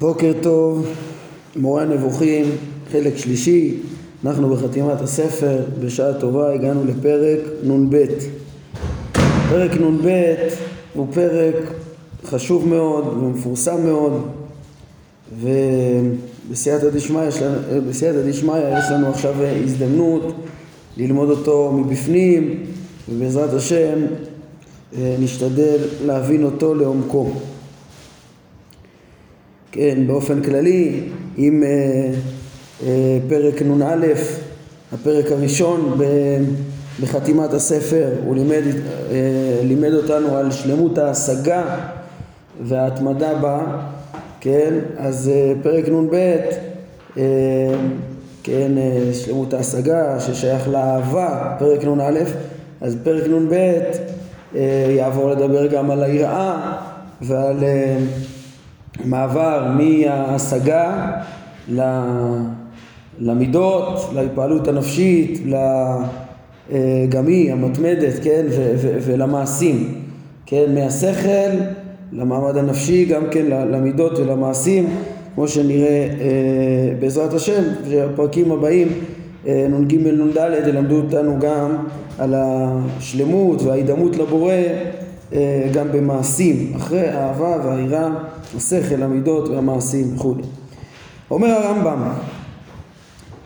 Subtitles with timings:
[0.00, 0.86] בוקר טוב,
[1.56, 2.44] מורה הנבוכים,
[2.92, 3.76] חלק שלישי,
[4.24, 8.04] אנחנו בחתימת הספר, בשעה טובה הגענו לפרק נ"ב.
[9.50, 10.34] פרק נ"ב
[10.94, 11.54] הוא פרק
[12.24, 14.26] חשוב מאוד ומפורסם מאוד
[15.40, 17.36] ובסייעתא דשמיא יש,
[18.78, 20.32] יש לנו עכשיו הזדמנות
[20.96, 22.62] ללמוד אותו מבפנים
[23.08, 23.98] ובעזרת השם
[24.96, 27.30] אה, נשתדל להבין אותו לעומקו.
[29.72, 31.00] כן, באופן כללי,
[31.38, 32.10] אם אה,
[32.86, 34.06] אה, פרק נ"א,
[34.92, 35.98] הפרק הראשון
[37.02, 38.62] בחתימת הספר, הוא לימד,
[39.10, 41.76] אה, לימד אותנו על שלמות ההשגה
[42.62, 43.60] וההתמדה בה,
[44.40, 47.22] כן, אז אה, פרק נ"ב, אה,
[48.42, 52.20] כן, אה, שלמות ההשגה ששייך לאהבה, פרק נ"א,
[52.80, 53.52] אז פרק נ"ב
[54.54, 56.76] אה, יעבור לדבר גם על היראה
[57.22, 57.98] ועל אה,
[59.04, 61.10] מעבר מההשגה
[63.18, 65.42] למידות, להתפעלות הנפשית,
[67.08, 68.46] גם היא המתמדת, כן,
[68.80, 69.94] ולמעשים,
[70.46, 71.50] כן, מהשכל
[72.12, 74.86] למעמד הנפשי, גם כן למידות ולמעשים,
[75.34, 78.88] כמו שנראה אה, בעזרת השם, שהפרקים הבאים
[79.46, 81.76] אה, נ"ג נ"ד ילמדו אותנו גם
[82.18, 84.52] על השלמות וההידמות לבורא
[85.72, 88.08] גם במעשים, אחרי האהבה והיראה,
[88.56, 90.34] השכל, המידות והמעשים וכו'.
[91.30, 92.12] אומר הרמב"ם,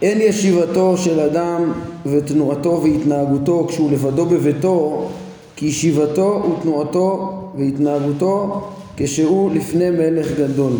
[0.02, 1.72] אין ישיבתו של אדם
[2.06, 5.08] ותנועתו והתנהגותו כשהוא לבדו בביתו
[5.56, 8.62] כי ישיבתו ותנועתו והתנהגותו
[8.96, 10.72] כשהוא לפני מלך גדול.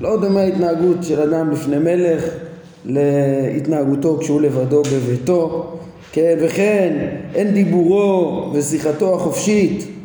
[0.00, 2.24] לא דומה ההתנהגות של אדם לפני מלך
[2.84, 5.66] להתנהגותו כשהוא לבדו בביתו,
[6.12, 9.99] כן, וכן אין דיבורו ושיחתו החופשית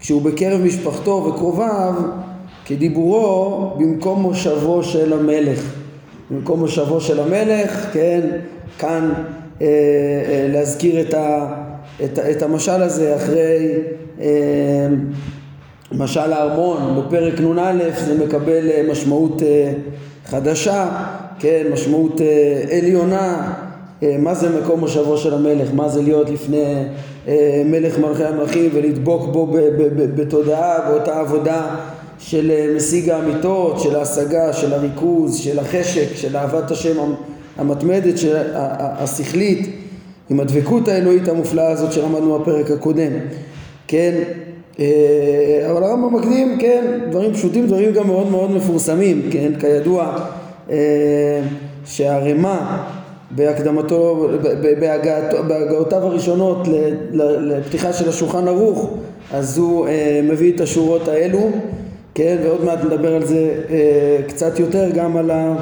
[0.00, 1.94] כשהוא בקרב משפחתו וקרוביו
[2.64, 5.74] כדיבורו במקום מושבו של המלך.
[6.30, 8.20] במקום מושבו של המלך, כן,
[8.78, 9.12] כאן
[9.60, 11.54] אה, אה, להזכיר את, ה,
[12.04, 13.78] את, את המשל הזה אחרי
[14.20, 14.26] אה,
[15.92, 17.72] משל הארמון בפרק נ"א
[18.06, 19.72] זה מקבל אה, משמעות אה,
[20.26, 20.88] חדשה,
[21.38, 23.54] כן, משמעות אה, עליונה,
[24.02, 26.74] מה זה מקום מושבו של המלך, מה זה להיות לפני
[27.28, 29.46] אה, מלך מלכי המלכים ולדבוק בו
[30.16, 31.76] בתודעה, באותה עבודה
[32.18, 37.12] של אה, משיג האמיתות, של ההשגה, של הריכוז, של החשק, של אהבת השם
[37.58, 39.76] המתמדת, של השכלית,
[40.30, 43.12] עם הדבקות האלוהית המופלאה הזאת שלמדנו בפרק הקודם,
[43.88, 44.22] כן?
[45.70, 50.16] אבל הרמב"ם מקדים, כן, דברים פשוטים, דברים גם מאוד מאוד מפורסמים, כן, כידוע
[51.86, 52.86] שהרמה
[53.30, 54.28] בהקדמתו,
[55.48, 56.68] בהגעותיו הראשונות
[57.40, 58.90] לפתיחה של השולחן ערוך
[59.32, 61.50] אז הוא אה, מביא את השורות האלו
[62.14, 65.56] כן ועוד מעט נדבר על זה אה, קצת יותר גם על ה,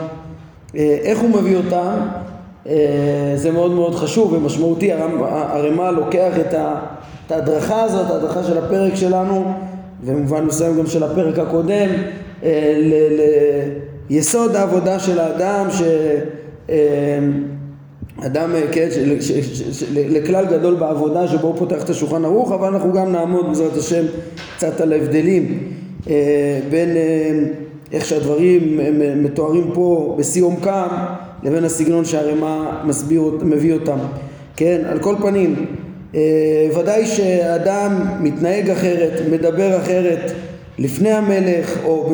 [0.76, 1.96] אה, איך הוא מביא אותם
[3.34, 6.74] זה מאוד מאוד חשוב ומשמעותי הרמ"א לוקח את, ה,
[7.26, 9.44] את ההדרכה הזאת ההדרכה של הפרק שלנו
[10.04, 11.88] ובמובן מסוים גם של הפרק הקודם
[14.10, 15.82] ליסוד העבודה של האדם ש
[18.26, 18.88] אדם, כן,
[19.92, 24.04] לכלל גדול בעבודה שבו הוא פותח את השולחן ערוך, אבל אנחנו גם נעמוד בעזרת השם
[24.56, 25.58] קצת על ההבדלים
[26.10, 27.40] אה, בין אה,
[27.92, 28.80] איך שהדברים
[29.16, 30.88] מתוארים פה בשיא עומקם
[31.42, 32.84] לבין הסגנון שהרמ"א
[33.42, 33.98] מביא אותם.
[34.56, 35.66] כן, על כל פנים,
[36.14, 40.32] אה, ודאי שאדם מתנהג אחרת, מדבר אחרת
[40.78, 42.10] לפני המלך או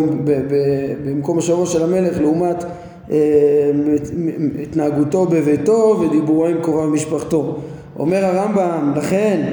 [1.05, 2.69] במקום השבוע של המלך לעומת אה,
[4.63, 7.57] התנהגותו בביתו ודיבורו עם קרוביו משפחתו.
[7.99, 9.53] אומר הרמב"ם, לכן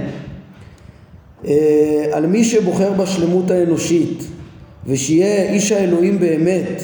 [1.47, 4.23] אה, על מי שבוחר בשלמות האנושית
[4.87, 6.83] ושיהיה איש האלוהים באמת,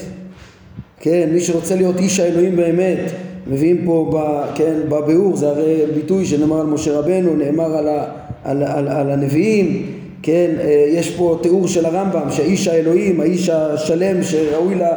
[1.00, 3.12] כן, מי שרוצה להיות איש האלוהים באמת,
[3.48, 4.18] מביאים פה, ב,
[4.56, 8.06] כן, בביאור, זה הרי ביטוי שנאמר על משה רבנו, נאמר על, ה,
[8.44, 9.86] על, על, על הנביאים,
[10.24, 14.90] כן, אה, יש פה תיאור של הרמב"ם שהאיש האלוהים, האיש השלם שראוי לה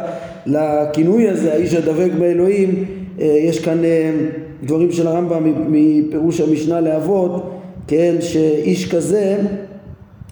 [0.45, 2.85] לכינוי הזה, האיש הדבק באלוהים,
[3.19, 4.11] אה, יש כאן אה,
[4.63, 7.51] דברים של הרמב"ם מפירוש המשנה לאבות,
[7.87, 9.37] כן, שאיש כזה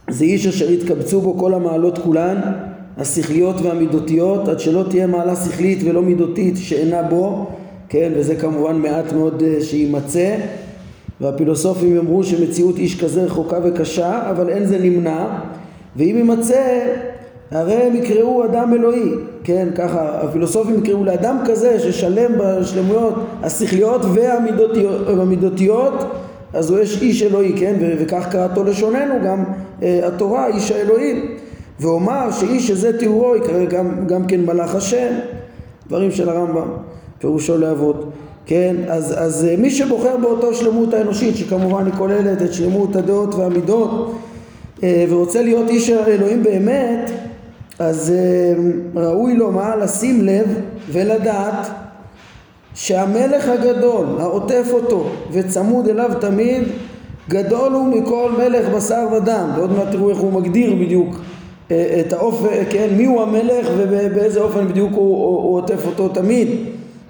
[0.10, 2.38] זה איש אשר יתקבצו בו כל המעלות כולן,
[2.98, 7.46] השכליות והמידותיות, עד שלא תהיה מעלה שכלית ולא מידותית שאינה בו,
[7.90, 10.36] כן, וזה כמובן מעט מאוד אה, שיימצא,
[11.22, 15.28] והפילוסופים יאמרו שמציאות איש כזה רחוקה וקשה, אבל אין זה נמנע,
[15.96, 16.80] ואם יימצא
[17.51, 19.12] הרי הם יקראו אדם אלוהי,
[19.44, 23.13] כן, ככה הפילוסופים יקראו לאדם כזה ששלם בשלמויות
[23.44, 24.01] השכליות
[25.07, 25.94] והמידותיות,
[26.54, 29.44] אז הוא יש איש אלוהי, כן, וכך קראתו לשוננו גם
[29.84, 31.36] אה, התורה, איש האלוהים.
[31.80, 35.13] ואומר שאיש שזה תיאורו יקרא גם, גם כן מלאך השם,
[35.88, 36.68] דברים של הרמב"ם,
[37.19, 38.10] פירושו לאבות.
[38.45, 43.36] כן, אז, אז אה, מי שבוחר באותו שלמות האנושית, שכמובן היא כוללת את שלמות הדעות
[43.36, 44.16] והמידות,
[44.84, 47.12] אה, ורוצה להיות איש אלוהים באמת,
[47.80, 49.76] אז אה, ראוי לו מה?
[49.76, 50.46] לשים לב
[50.92, 51.68] ולדעת
[52.76, 56.64] שהמלך הגדול העוטף אותו וצמוד אליו תמיד
[57.30, 61.16] גדול הוא מכל מלך בשר ודם ועוד מעט תראו איך הוא מגדיר בדיוק
[61.68, 66.48] את האופן, כן, מי הוא המלך ובאיזה אופן בדיוק הוא, הוא, הוא עוטף אותו תמיד,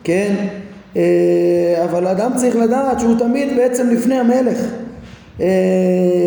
[0.04, 0.36] כן,
[1.83, 4.88] אבל האדם צריך לדעת שהוא תמיד בעצם לפני המלך אה,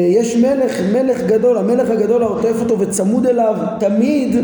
[0.09, 4.37] יש מלך, מלך גדול, המלך הגדול העוטף אותו וצמוד אליו תמיד,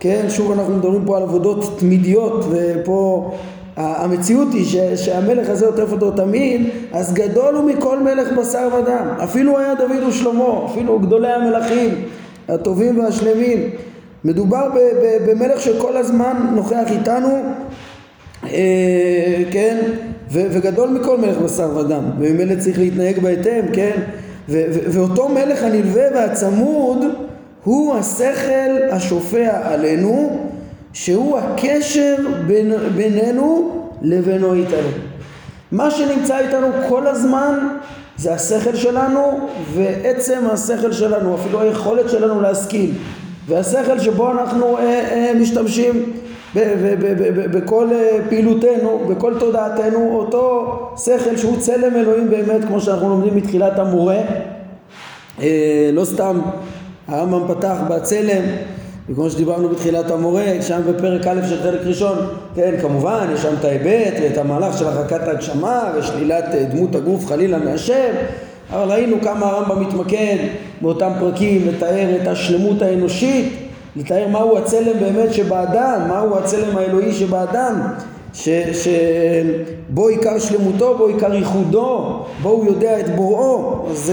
[0.00, 3.32] כן, שוב אנחנו מדברים פה על עבודות תמידיות ופה
[3.76, 9.08] המציאות היא ש, שהמלך הזה עוטף אותו תמיד, אז גדול הוא מכל מלך בשר ודם,
[9.24, 11.88] אפילו היה דוד ושלמה, אפילו גדולי המלכים
[12.48, 13.70] הטובים והשלמים,
[14.24, 17.42] מדובר ב, ב, במלך שכל הזמן נוכח איתנו,
[18.44, 19.78] אה, כן,
[20.32, 24.00] ו- וגדול מכל מלך בשר ודם, וממילא צריך להתנהג בהתאם, כן?
[24.48, 26.98] ו- ו- ואותו מלך הנלווה והצמוד
[27.64, 30.40] הוא השכל השופע עלינו,
[30.92, 33.70] שהוא הקשר בין, בינינו
[34.02, 34.88] לבינו איתנו.
[35.72, 37.68] מה שנמצא איתנו כל הזמן
[38.16, 42.90] זה השכל שלנו ועצם השכל שלנו, אפילו היכולת שלנו להשכיל.
[43.48, 46.12] והשכל שבו אנחנו אה, אה, משתמשים
[47.52, 53.78] בכל אה, פעילותנו, בכל תודעתנו, אותו שכל שהוא צלם אלוהים באמת, כמו שאנחנו לומדים מתחילת
[53.78, 54.18] המורה.
[55.42, 56.40] אה, לא סתם
[57.08, 58.42] הרמב"ם פתח בצלם,
[59.08, 62.18] וכמו שדיברנו בתחילת המורה, שם בפרק א' של חלק ראשון,
[62.54, 67.26] כן, כמובן, יש שם את ההיבט ואת המהלך של הרחקת ההגשמה ושלילת אה, דמות הגוף
[67.26, 68.12] חלילה מהשם,
[68.70, 70.36] אבל ראינו כמה הרמב"ם מתמקד
[70.80, 77.80] באותם פרקים לתאר את השלמות האנושית לתאר מהו הצלם באמת שבאדם, מהו הצלם האלוהי שבאדם,
[78.34, 83.86] ש, שבו עיקר שלמותו, בו עיקר ייחודו, בו הוא יודע את בוראו.
[83.90, 84.12] אז,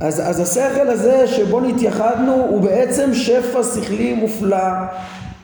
[0.00, 4.56] אז, אז השכל הזה שבו נתייחדנו הוא בעצם שפע שכלי מופלא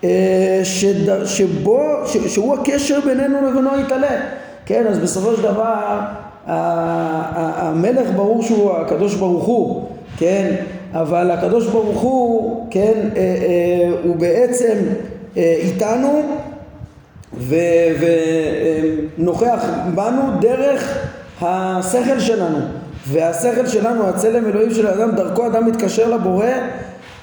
[0.04, 4.20] אה, שד, שבו, ש, שהוא הקשר בינינו לבינו יתעלה.
[4.66, 6.00] כן, אז בסופו של דבר
[6.46, 9.84] המלך ברור שהוא הקדוש ברוך הוא,
[10.18, 10.54] כן,
[10.94, 14.74] אבל הקדוש ברוך הוא, כן, אה, אה, הוא בעצם
[15.36, 16.22] אה, איתנו
[19.18, 19.64] ונוכח
[19.94, 20.98] בנו דרך
[21.40, 22.58] השכל שלנו
[23.08, 26.46] והשכל שלנו, הצלם אלוהים של האדם, דרכו אדם מתקשר לבורא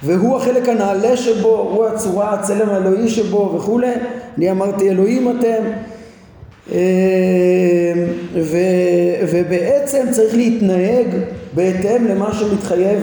[0.04, 3.92] והוא החלק הנעלה שבו, הוא הצורה, הצלם האלוהי שבו וכולי.
[4.38, 5.64] אני אמרתי אלוהים אתם
[8.36, 8.58] ו,
[9.32, 11.08] ובעצם צריך להתנהג
[11.54, 13.00] בהתאם למה שמתחייב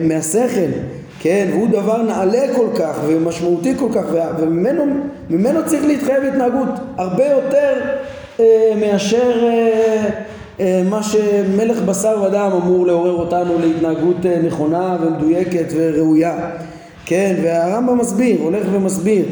[0.00, 0.70] מהשכל,
[1.20, 4.04] כן, והוא דבר נעלה כל כך ומשמעותי כל כך
[4.38, 7.80] וממנו צריך להתחייב התנהגות הרבה יותר
[8.40, 10.10] אה, מאשר אה,
[10.60, 16.50] אה, מה שמלך בשר ודם אמור לעורר אותנו להתנהגות אה, נכונה ומדויקת וראויה,
[17.06, 19.24] כן, והרמב"ם מסביר, הולך ומסביר.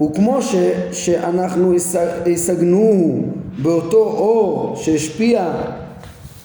[0.00, 0.54] וכמו ש,
[0.92, 1.74] שאנחנו
[2.32, 3.20] השגנו
[3.62, 5.50] באותו אור שהשפיע,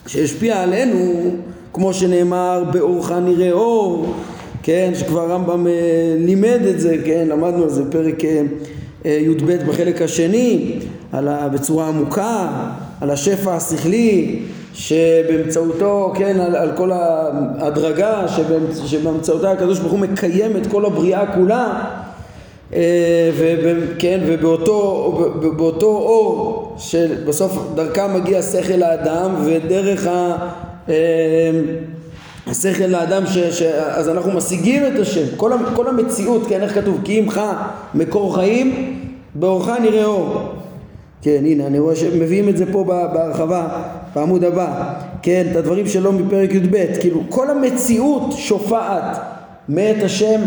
[0.08, 1.32] שהשפיע עלינו,
[1.74, 4.14] כמו שנאמר באורך נראה אור,
[4.64, 5.72] כן, שכבר הרמב"ם אה,
[6.18, 8.42] לימד את זה, כן, למדנו על זה פרק אה,
[9.06, 10.80] אה, י"ב בחלק השני,
[11.12, 12.48] על ה, בצורה עמוקה,
[13.02, 14.40] על השפע השכלי
[14.74, 18.26] שבאמצעותו, כן, על, על כל ההדרגה
[18.86, 21.84] שבאמצעותה הקדוש ברוך הוא מקיים את כל הבריאה כולה
[22.76, 30.36] אה, וכן, ובאותו אור שבסוף דרכם מגיע שכל האדם ודרך ה...
[30.90, 31.52] אה,
[32.48, 37.00] השכל לאדם, ש, ש, אז אנחנו משיגים את השם, כל, כל המציאות, כן, איך כתוב?
[37.04, 37.42] כי עמך
[37.94, 39.00] מקור חיים,
[39.36, 40.42] באורך נראה אור.
[41.22, 43.68] כן, הנה, אני רואה שמביאים את זה פה בהרחבה,
[44.16, 49.18] בעמוד הבא, כן, את הדברים שלו מפרק י"ב, כאילו כל המציאות שופעת
[49.70, 50.42] מאת השם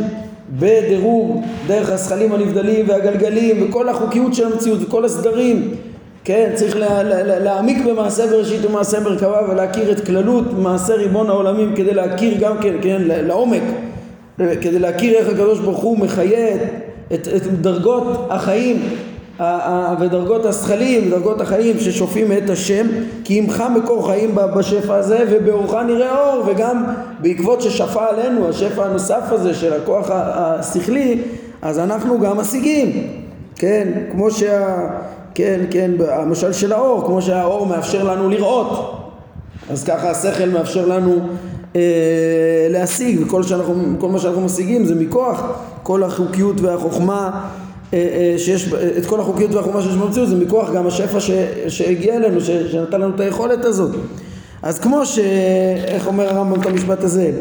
[0.51, 5.71] בדירוג דרך הזכלים הנבדלים והגלגלים וכל החוקיות של המציאות וכל הסדרים
[6.25, 11.31] כן, צריך לה, לה, לה, להעמיק במעשה בראשית ומעשה מרכבה ולהכיר את כללות מעשה ריבון
[11.31, 13.63] העולמים כדי להכיר גם כן, כן, לעומק
[14.37, 16.55] כדי להכיר איך הקדוש ברוך הוא מחיה
[17.15, 18.83] את, את דרגות החיים
[20.01, 22.87] ודרגות השכלים, דרגות החיים ששופעים את השם
[23.25, 26.85] כי עמך מקור חיים בשפע הזה ובאורך נראה אור וגם
[27.21, 31.23] בעקבות ששפע עלינו השפע הנוסף הזה של הכוח השכלי
[31.63, 33.07] אז אנחנו גם משיגים.
[33.57, 34.77] כן כמו שה...
[35.35, 38.93] כן כן המשל של האור כמו שהאור מאפשר לנו לראות.
[39.71, 41.19] אז ככה השכל מאפשר לנו
[41.77, 41.81] אה,
[42.71, 43.75] להשיג, וכל שאנחנו,
[44.09, 45.43] מה שאנחנו משיגים זה מכוח
[45.83, 47.49] כל החוקיות והחוכמה
[48.37, 51.31] שיש, את כל החוקיות והחוכמה שיש במציאות זה מכוח גם השפע ש,
[51.69, 53.97] שהגיע אלינו, ש, שנתן לנו את היכולת הזאת.
[54.63, 55.19] אז כמו ש...
[55.85, 57.33] איך אומר הרמב"ם את המשפט הזה?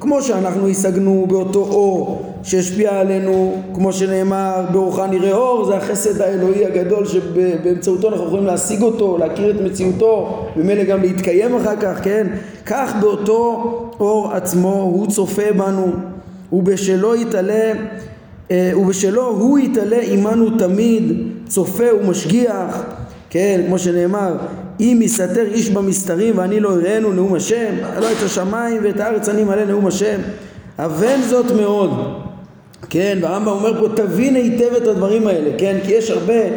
[0.00, 6.66] כמו שאנחנו השגנו באותו אור שהשפיע עלינו, כמו שנאמר, באורך נראה אור, זה החסד האלוהי
[6.66, 12.26] הגדול שבאמצעותו אנחנו יכולים להשיג אותו, להכיר את מציאותו, וממילא גם להתקיים אחר כך, כן?
[12.66, 13.62] כך באותו
[14.00, 15.86] אור עצמו הוא צופה בנו,
[16.52, 17.72] ובשלו יתעלה, אה,
[18.52, 21.12] ובשלו הוא יתעלה עמנו תמיד,
[21.48, 22.84] צופה ומשגיח,
[23.30, 23.60] כן?
[23.66, 24.36] כמו שנאמר,
[24.80, 29.44] אם יסתר איש במסתרים ואני לא אראנו נאום השם, לא את השמיים ואת הארץ אני
[29.44, 30.20] מלא נאום השם.
[30.78, 31.90] אבן זאת מאוד.
[32.90, 36.48] כן, והרמב"ם אומר פה תבין היטב את הדברים האלה, כן, כי יש הרבה אה,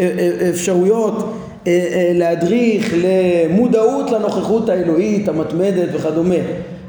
[0.00, 1.34] אה, אפשרויות
[1.66, 6.34] אה, להדריך למודעות לנוכחות האלוהית המתמדת וכדומה,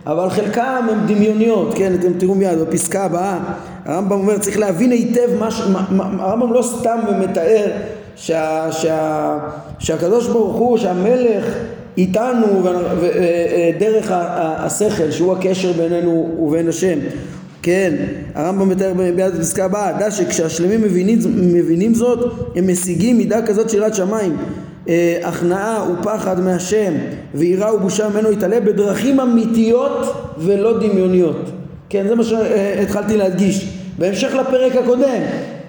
[0.07, 3.39] אבל חלקם הם דמיוניות, כן, אתם תראו מיד בפסקה הבאה,
[3.88, 5.50] הרמב"ם אומר צריך להבין היטב מה,
[5.89, 7.72] מה הרמב"ם לא סתם מתאר
[8.15, 9.38] שה, שה,
[9.79, 11.46] שהקדוש ברוך הוא, שהמלך
[11.98, 12.63] איתנו
[13.79, 17.00] דרך השכל שהוא הקשר בינינו ובין השם
[17.62, 17.94] כן,
[18.36, 23.77] הרמב"ם מתאר ביד הפסקה הבאה, דע שכשהשלמים מבינים, מבינים זאת, הם משיגים מידה כזאת של
[23.77, 24.38] יראת שמיים,
[24.89, 26.94] אה, הכנעה ופחד מהשם,
[27.36, 31.51] ויראה ובושה ממנו יתעלה בדרכים אמיתיות ולא דמיוניות.
[31.89, 33.76] כן, זה מה שהתחלתי להדגיש.
[33.97, 35.21] בהמשך לפרק הקודם,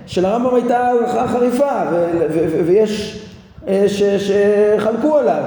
[0.07, 1.83] של הרמב"ם הייתה הערכה חריפה,
[2.67, 3.25] ויש
[3.69, 5.43] אה, שחלקו עליו.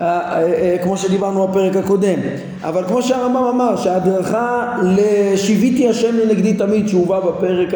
[0.00, 2.18] אה, אה, כמו שדיברנו בפרק הקודם.
[2.64, 7.68] אבל כמו שהרמב"ם אמר, שההדרכה לשיוויתי השם לנגדי תמיד שהובא בפרק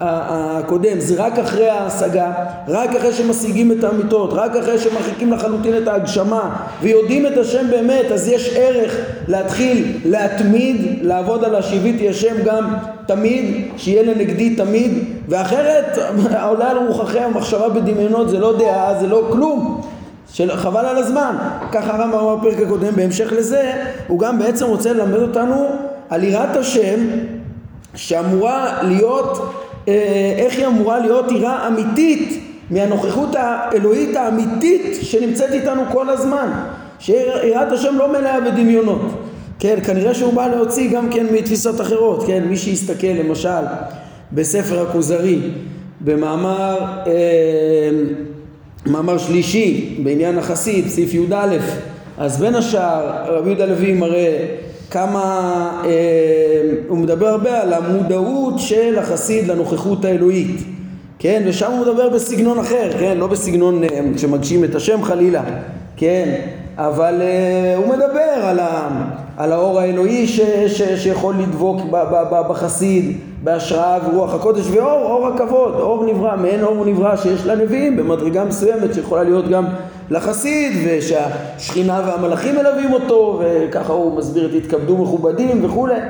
[0.00, 2.32] הקודם, זה רק אחרי ההשגה,
[2.68, 8.12] רק אחרי שמשיגים את האמיתות, רק אחרי שמרחיקים לחלוטין את ההגשמה ויודעים את השם באמת,
[8.12, 8.96] אז יש ערך
[9.28, 12.74] להתחיל להתמיד, לעבוד על השיוויתי השם גם
[13.06, 14.92] תמיד, שיהיה לנגדי תמיד,
[15.28, 15.98] ואחרת
[16.48, 19.86] עולה על רוחכם המחשבה בדמיונות זה לא דעה, זה לא כלום.
[20.32, 21.36] של חבל על הזמן.
[21.72, 23.72] ככה הרמב"ם אמר בפרק הקודם, בהמשך לזה,
[24.08, 25.68] הוא גם בעצם רוצה ללמד אותנו
[26.10, 27.00] על יראת השם
[27.94, 29.54] שאמורה להיות,
[29.88, 36.50] אה, איך היא אמורה להיות יראה אמיתית מהנוכחות האלוהית האמיתית שנמצאת איתנו כל הזמן.
[36.98, 39.02] שיראת השם לא מלאה בדמיונות.
[39.58, 43.64] כן, כנראה שהוא בא להוציא גם כן מתפיסות אחרות, כן, מי שיסתכל למשל
[44.32, 45.40] בספר הכוזרי
[46.00, 47.12] במאמר אה,
[48.86, 51.56] מאמר שלישי בעניין החסיד, סעיף י"א,
[52.18, 54.46] אז בין השאר רבי יהודה לוי מראה
[54.90, 55.22] כמה,
[55.84, 55.90] אה,
[56.88, 60.60] הוא מדבר הרבה על המודעות של החסיד לנוכחות האלוהית,
[61.18, 65.42] כן, ושם הוא מדבר בסגנון אחר, כן, לא בסגנון אה, שמגשים את השם חלילה,
[65.96, 66.34] כן,
[66.76, 68.88] אבל אה, הוא מדבר על, ה,
[69.36, 75.02] על האור האלוהי ש, ש, שיכול לדבוק ב, ב, ב, בחסיד, בהשראה ורוח הקודש ואור,
[75.02, 79.64] אור הכבוד, אור נברא, מעין אור נברא שיש לנביאים במדרגה מסוימת שיכולה להיות גם
[80.10, 86.00] לחסיד ושהשכינה והמלאכים מלווים אותו וככה הוא מסביר את התכבדו מכובדים וכולי.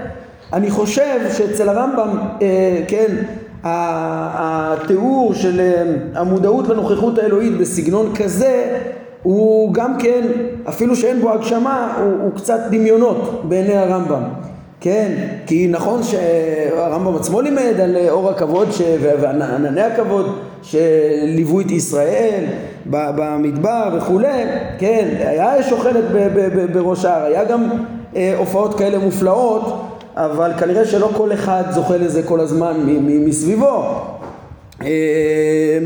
[0.52, 3.16] אני חושב שאצל הרמב"ם, אה, כן,
[3.64, 5.84] התיאור של אה,
[6.20, 8.78] המודעות לנוכחות האלוהית בסגנון כזה
[9.26, 10.26] הוא גם כן,
[10.68, 14.22] אפילו שאין בו הגשמה, הוא, הוא קצת דמיונות בעיני הרמב"ם.
[14.80, 15.12] כן,
[15.46, 18.82] כי נכון שהרמב"ם עצמו לימד על אור הכבוד ש...
[19.00, 22.44] וענני הכבוד שליוו את ישראל
[22.86, 24.44] במדבר וכולי,
[24.78, 26.04] כן, היה אש אוכלת
[26.72, 27.68] בראש ההר, היה גם
[28.16, 29.82] אה, הופעות כאלה מופלאות,
[30.16, 33.82] אבל כנראה שלא כל אחד זוכה לזה כל הזמן מסביבו.
[34.82, 35.78] אה,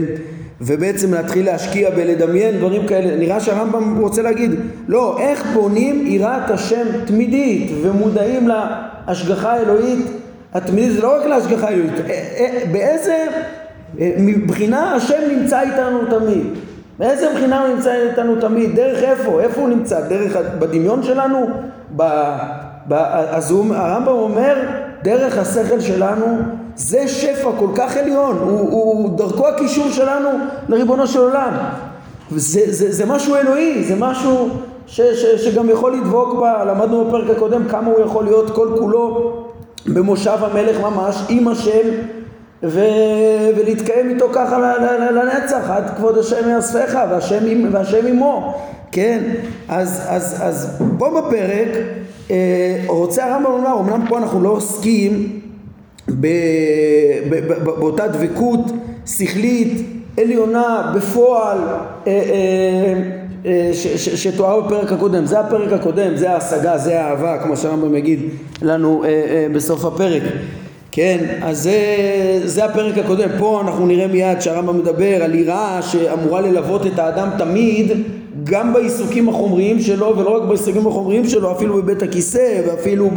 [0.60, 3.16] ובעצם להתחיל להשקיע בלדמיין דברים כאלה.
[3.16, 4.50] נראה שהרמב"ם רוצה להגיד,
[4.88, 10.06] לא, איך בונים יראת השם תמידית ומודעים להשגחה האלוהית
[10.54, 13.26] התמידית, זה לא רק להשגחה האלוהית, אה, אה, באיזה
[14.18, 16.46] מבחינה השם נמצא איתנו תמיד.
[16.98, 18.76] באיזה מבחינה הוא נמצא איתנו תמיד?
[18.76, 19.40] דרך איפה?
[19.40, 20.00] איפה הוא נמצא?
[20.00, 21.46] דרך בדמיון שלנו?
[21.96, 22.02] ב,
[22.88, 22.92] ב,
[23.30, 24.56] אז הרמב"ם אומר,
[25.02, 26.38] דרך השכל שלנו
[26.76, 30.28] זה שפע כל כך עליון, הוא, הוא דרכו הקישור שלנו
[30.68, 31.52] לריבונו של עולם.
[32.30, 34.48] זה, זה, זה משהו אלוהי, זה משהו
[34.86, 39.32] ש, ש, שגם יכול לדבוק בה, למדנו בפרק הקודם כמה הוא יכול להיות כל כולו
[39.86, 41.88] במושב המלך ממש עם השם
[42.62, 42.80] ו,
[43.56, 44.58] ולהתקיים איתו ככה
[45.10, 48.54] לנצח עד כבוד השם יאספך והשם, והשם עמו
[48.92, 49.20] כן
[49.68, 51.68] אז, אז, אז פה בפרק
[52.30, 55.39] אה, רוצה הרמב"ם לומר אמנם פה אנחנו לא עוסקים
[57.64, 58.60] באותה דבקות
[59.06, 59.86] שכלית
[60.18, 61.72] עליונה בפועל אה,
[62.06, 62.94] אה,
[63.46, 68.20] אה, שתואר בפרק הקודם, זה הפרק הקודם, זה ההשגה, זה האהבה, כמו שהרמב"ם יגיד
[68.62, 69.04] לנו
[69.54, 70.22] בסוף הפרק.
[70.92, 71.76] כן, אז זה,
[72.44, 77.28] זה הפרק הקודם, פה אנחנו נראה מיד שהרמב"ם מדבר על יראה שאמורה ללוות את האדם
[77.38, 77.92] תמיד
[78.44, 83.10] גם בעיסוקים החומריים שלו ולא רק בעיסוקים החומריים שלו, אפילו בבית הכיסא ואפילו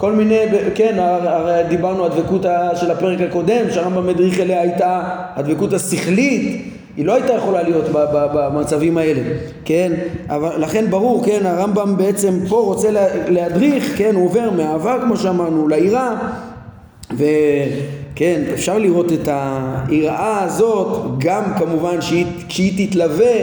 [0.00, 0.38] בכל מיני,
[0.74, 5.02] כן, הרי דיברנו הדבקות של הפרק הקודם שהרמב"ם מדריך אליה הייתה
[5.36, 6.62] הדבקות השכלית
[6.96, 9.20] היא לא הייתה יכולה להיות במצבים האלה,
[9.64, 9.92] כן?
[10.28, 12.88] אבל לכן ברור, כן, הרמב"ם בעצם פה רוצה
[13.28, 16.14] להדריך, כן, הוא עובר מאהבה כמו שאמרנו ליראה
[17.12, 23.34] וכן, אפשר לראות את היראה הזאת גם כמובן שהיא, כשהיא תתלווה,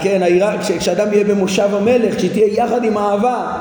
[0.00, 3.58] כן, היראה, כשאדם יהיה במושב המלך, כשהיא תהיה יחד עם האהבה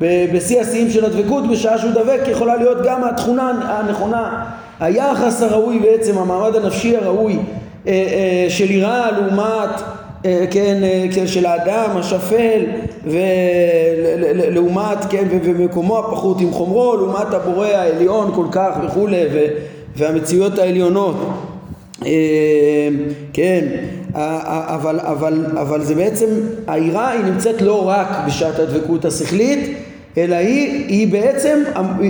[0.00, 4.44] בשיא השיאים של הדבקות בשעה שהוא דבק יכולה להיות גם התכונה הנכונה.
[4.80, 7.38] היחס הראוי בעצם המעמד הנפשי הראוי
[7.86, 9.80] אה, אה, של יראה לעומת
[10.24, 10.82] אה, כן,
[11.14, 12.60] כן, של האדם השפל
[14.44, 19.24] ולעומת כן ומקומו הפחות עם חומרו לעומת הבורא העליון כל כך וכולי
[19.96, 21.16] והמציאויות העליונות.
[23.32, 23.64] כן
[24.14, 26.26] אבל, אבל, אבל זה בעצם
[26.66, 29.76] היראה היא נמצאת לא רק בשעת הדבקות השכלית
[30.18, 31.62] אלא היא, היא בעצם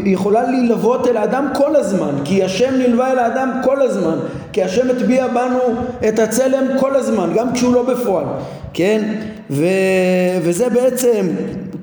[0.05, 4.17] יכולה להילוות אל האדם כל הזמן כי השם נלווה אל האדם כל הזמן
[4.53, 5.59] כי השם הטביע בנו
[6.09, 8.25] את הצלם כל הזמן גם כשהוא לא בפועל
[8.75, 9.15] כן?
[9.51, 9.65] ו,
[10.43, 11.27] וזה בעצם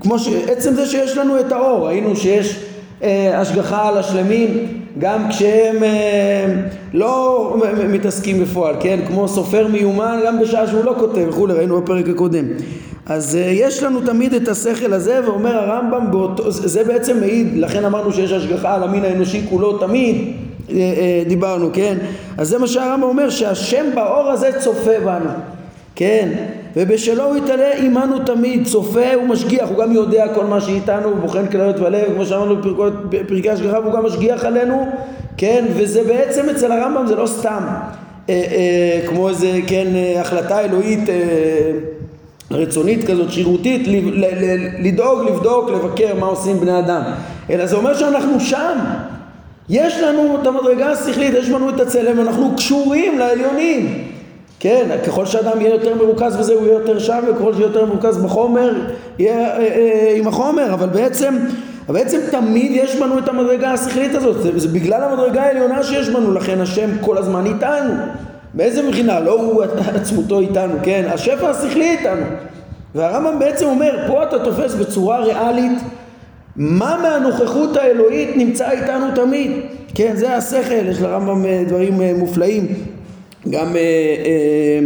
[0.01, 0.27] כמו ש...
[0.47, 2.59] עצם זה שיש לנו את האור ראינו שיש
[3.03, 4.67] אה, השגחה על השלמים
[4.99, 6.45] גם כשהם אה,
[6.93, 7.55] לא
[7.89, 8.99] מתעסקים בפועל כן?
[9.07, 12.45] כמו סופר מיומן גם בשעה שהוא לא כותב וכולי ראינו בפרק הקודם.
[13.09, 17.85] אז uh, יש לנו תמיד את השכל הזה ואומר הרמב"ם באותו, זה בעצם מעיד, לכן
[17.85, 20.33] אמרנו שיש השגחה על המין האנושי כולו תמיד
[20.67, 20.71] uh,
[21.27, 21.97] דיברנו, כן?
[22.37, 25.29] אז זה מה שהרמב"ם אומר שהשם באור הזה צופה בנו,
[25.97, 26.29] כן?
[26.75, 31.47] ובשלו הוא יתעלה עמנו תמיד, צופה ומשגיח, הוא גם יודע כל מה שאיתנו, הוא בוחן
[31.47, 32.55] כליות ולב, כמו שאמרנו
[33.09, 34.87] בפרקי השגחה, והוא גם משגיח עלינו,
[35.37, 35.65] כן?
[35.75, 37.63] וזה בעצם אצל הרמב"ם זה לא סתם
[38.29, 39.87] אה, אה, כמו איזה, כן,
[40.19, 41.15] החלטה אלוהית אה,
[42.51, 43.87] רצונית כזאת, שירותית,
[44.79, 47.01] לדאוג, לבדוק, לבקר מה עושים בני אדם.
[47.49, 48.77] אלא זה אומר שאנחנו שם.
[49.69, 54.03] יש לנו את המדרגה השכלית, יש לנו את הצלם, אנחנו קשורים לעליונים.
[54.59, 58.17] כן, ככל שאדם יהיה יותר מרוכז בזה הוא יהיה יותר שם, וככל שיהיה יותר מרוכז
[58.17, 58.73] בחומר,
[59.19, 61.37] יהיה אה, אה, עם החומר, אבל בעצם,
[61.89, 66.33] בעצם תמיד יש בנו את המדרגה השכלית הזאת, זה, זה בגלל המדרגה העליונה שיש בנו,
[66.33, 67.93] לכן השם כל הזמן איתנו.
[68.53, 69.19] באיזה מבחינה?
[69.19, 69.63] לא הוא
[70.01, 71.05] עצמותו איתנו, כן?
[71.13, 72.25] השפע השכלי איתנו.
[72.95, 75.79] והרמב"ם בעצם אומר, פה אתה תופס בצורה ריאלית
[76.55, 79.51] מה מהנוכחות האלוהית נמצא איתנו תמיד.
[79.95, 82.67] כן, זה השכל, יש לרמב"ם אה, דברים אה, מופלאים.
[83.49, 83.81] גם אה,
[84.25, 84.79] אה,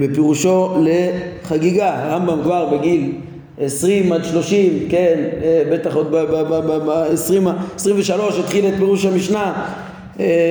[0.00, 3.12] בפירושו לחגיגה, הרמב"ם כבר בגיל
[3.60, 9.66] 20 עד 30, כן, אה, בטח עוד ב-23 התחיל את פירוש המשנה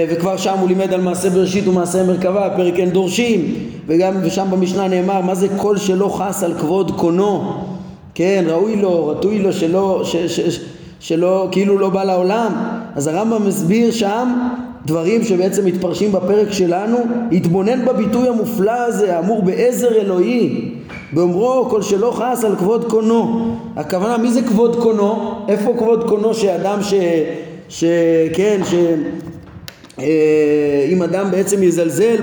[0.09, 3.53] וכבר שם הוא לימד על מעשה בראשית ומעשה מרכבה, פרק אין דורשים,
[3.87, 7.53] וגם ושם במשנה נאמר מה זה כל שלא חס על כבוד קונו,
[8.15, 10.59] כן, ראוי לו, רטוי לו שלא, ש, ש, ש,
[10.99, 12.51] שלא, כאילו לא בא לעולם,
[12.95, 14.47] אז הרמב"ם מסביר שם
[14.85, 16.97] דברים שבעצם מתפרשים בפרק שלנו,
[17.31, 20.71] התבונן בביטוי המופלא הזה, האמור בעזר אלוהי,
[21.13, 25.35] באומרו כל שלא חס על כבוד קונו, הכוונה מי זה כבוד קונו?
[25.47, 26.93] איפה כבוד קונו שאדם ש...
[27.69, 28.73] שכן, ש...
[29.99, 32.15] אה, אם אדם בעצם יזלזל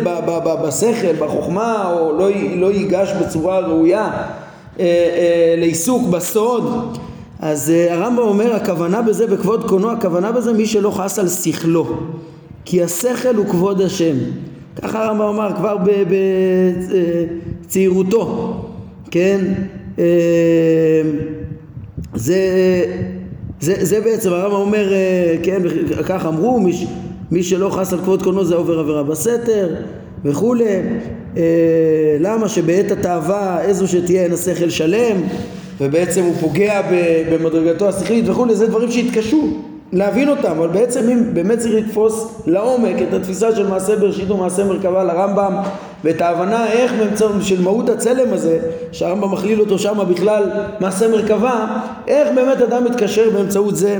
[0.64, 6.96] בשכל, בחוכמה, או לא, לא ייגש בצורה ראויה אה, אה, לעיסוק בסוד,
[7.40, 11.87] אז הרמב"ם אומר הכוונה בזה בכבוד קונו, הכוונה בזה מי שלא חס על שכלו,
[12.64, 14.16] כי השכל הוא כבוד השם.
[14.83, 15.77] ככה הרמב"ם אמר כבר
[17.66, 18.55] בצעירותו,
[19.11, 19.40] כן?
[22.14, 22.37] זה,
[23.61, 24.92] זה, זה בעצם, הרמב"ם אומר,
[25.42, 25.62] כן,
[26.05, 26.61] כך אמרו,
[27.31, 29.75] מי שלא חס על כבוד קונו זה עובר עבירה בסתר
[30.25, 30.64] וכולי
[31.37, 31.42] אה,
[32.20, 35.16] למה שבעת התאווה איזו שתהיה אין השכל שלם
[35.81, 36.81] ובעצם הוא פוגע
[37.33, 42.96] במדרגתו השכלית וכולי זה דברים שהתקשו להבין אותם אבל בעצם אם באמת צריך לתפוס לעומק
[43.09, 45.55] את התפיסה של מעשה בראשית ומעשה מרכבה לרמב"ם
[46.05, 48.59] ואת ההבנה איך באמצעות של מהות הצלם הזה
[48.92, 50.50] שהרמב"ם מכליל אותו שם בכלל
[50.81, 53.98] מעשה מרכבה איך באמת אדם מתקשר באמצעות זה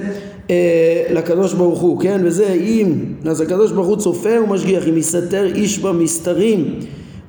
[0.50, 2.20] אה, לקדוש ברוך הוא, כן?
[2.24, 2.94] וזה אם,
[3.26, 6.78] אז הקדוש ברוך הוא צופה ומשגיח, אם יסתר איש במסתרים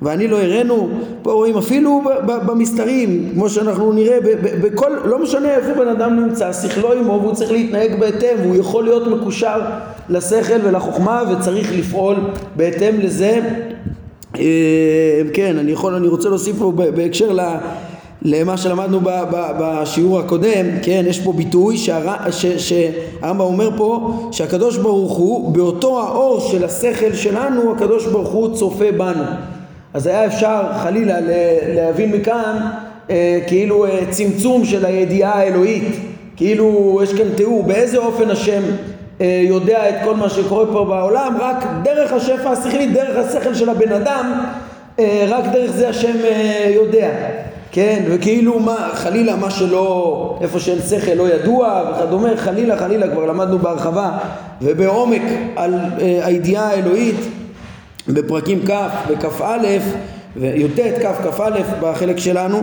[0.04, 0.88] ואני לא הראנו,
[1.22, 6.92] פה רואים אפילו במסתרים, כמו שאנחנו נראה, בכל, לא משנה איפה בן אדם נמצא, שכלו
[6.92, 9.60] עמו והוא צריך להתנהג בהתאם, והוא יכול להיות מקושר
[10.08, 12.16] לשכל ולחוכמה וצריך לפעול
[12.56, 13.40] בהתאם לזה.
[15.32, 17.40] כן, אני יכול, אני רוצה להוסיף פה בהקשר ל...
[18.26, 21.76] למה שלמדנו ב, ב, בשיעור הקודם, כן, יש פה ביטוי
[22.58, 28.92] שהרמב"ם אומר פה שהקדוש ברוך הוא באותו האור של השכל שלנו הקדוש ברוך הוא צופה
[28.92, 29.24] בנו
[29.94, 31.16] אז היה אפשר חלילה
[31.74, 32.56] להבין מכאן
[33.10, 35.96] אה, כאילו אה, צמצום של הידיעה האלוהית.
[36.36, 37.62] כאילו יש כאן תיאור.
[37.62, 38.62] באיזה אופן השם
[39.20, 41.36] אה, יודע את כל מה שקורה פה בעולם?
[41.40, 44.44] רק דרך השפע השכלית, דרך השכל של הבן אדם
[45.28, 46.16] רק דרך זה השם
[46.74, 47.10] יודע.
[47.74, 53.26] כן, וכאילו מה, חלילה מה שלא, איפה שאין שכל לא ידוע וכדומה, חלילה חלילה כבר
[53.26, 54.18] למדנו בהרחבה
[54.62, 55.22] ובעומק
[55.56, 57.16] על אה, הידיעה האלוהית
[58.08, 58.72] בפרקים כ'
[59.08, 59.58] וכ"א
[60.36, 62.62] וי"ט כ"א בחלק שלנו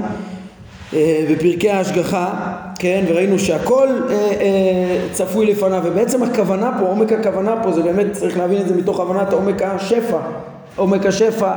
[0.93, 2.33] אה, בפרקי ההשגחה,
[2.79, 8.11] כן, וראינו שהכל אה, אה, צפוי לפניו ובעצם הכוונה פה, עומק הכוונה פה זה באמת
[8.11, 10.17] צריך להבין את זה מתוך הבנת עומק השפע,
[10.75, 11.51] עומק השפע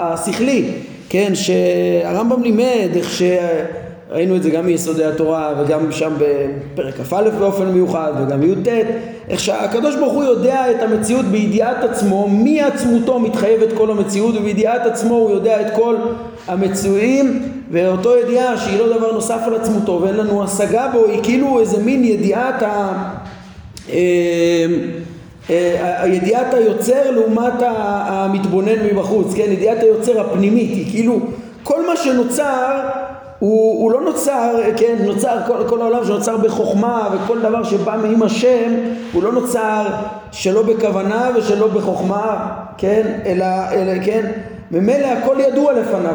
[0.00, 0.72] השכלי
[1.08, 7.68] כן, שהרמב"ם לימד איך שראינו את זה גם מיסודי התורה וגם שם בפרק כ"א באופן
[7.68, 8.68] מיוחד וגם בי"ט,
[9.28, 15.14] איך שהקדוש ברוך הוא יודע את המציאות בידיעת עצמו, מעצמותו מתחייבת כל המציאות ובידיעת עצמו
[15.14, 15.96] הוא יודע את כל
[16.46, 21.60] המצויים ואותו ידיעה שהיא לא דבר נוסף על עצמותו ואין לנו השגה בו היא כאילו
[21.60, 22.92] איזה מין ידיעת ה...
[23.90, 24.66] אה,
[25.50, 29.52] אה, ידיעת היוצר לעומת המתבונן מבחוץ, כן?
[29.52, 31.20] ידיעת היוצר הפנימית היא כאילו
[31.62, 32.80] כל מה שנוצר
[33.38, 38.22] הוא, הוא לא נוצר, כן, נוצר כל, כל העולם שנוצר בחוכמה וכל דבר שבא מעם
[38.22, 38.74] השם
[39.12, 39.86] הוא לא נוצר
[40.32, 42.48] שלא בכוונה ושלא בחוכמה,
[42.78, 44.30] כן, אלא, אלא כן,
[44.70, 46.14] ממילא הכל ידוע לפניו,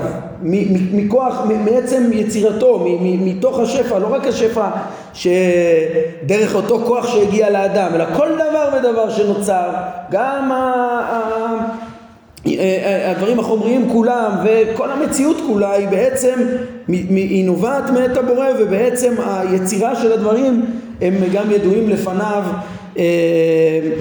[0.94, 4.68] מכוח, מעצם יצירתו, מתוך השפע, לא רק השפע
[5.14, 9.70] שדרך אותו כוח שהגיע לאדם, אלא כל דבר ודבר שנוצר,
[10.12, 10.52] גם
[13.06, 16.34] הדברים החומריים כולם וכל המציאות כולה היא בעצם,
[16.88, 20.66] היא נובעת מאת הבורא ובעצם היצירה של הדברים
[21.02, 22.44] הם גם ידועים לפניו
[22.98, 23.04] אה,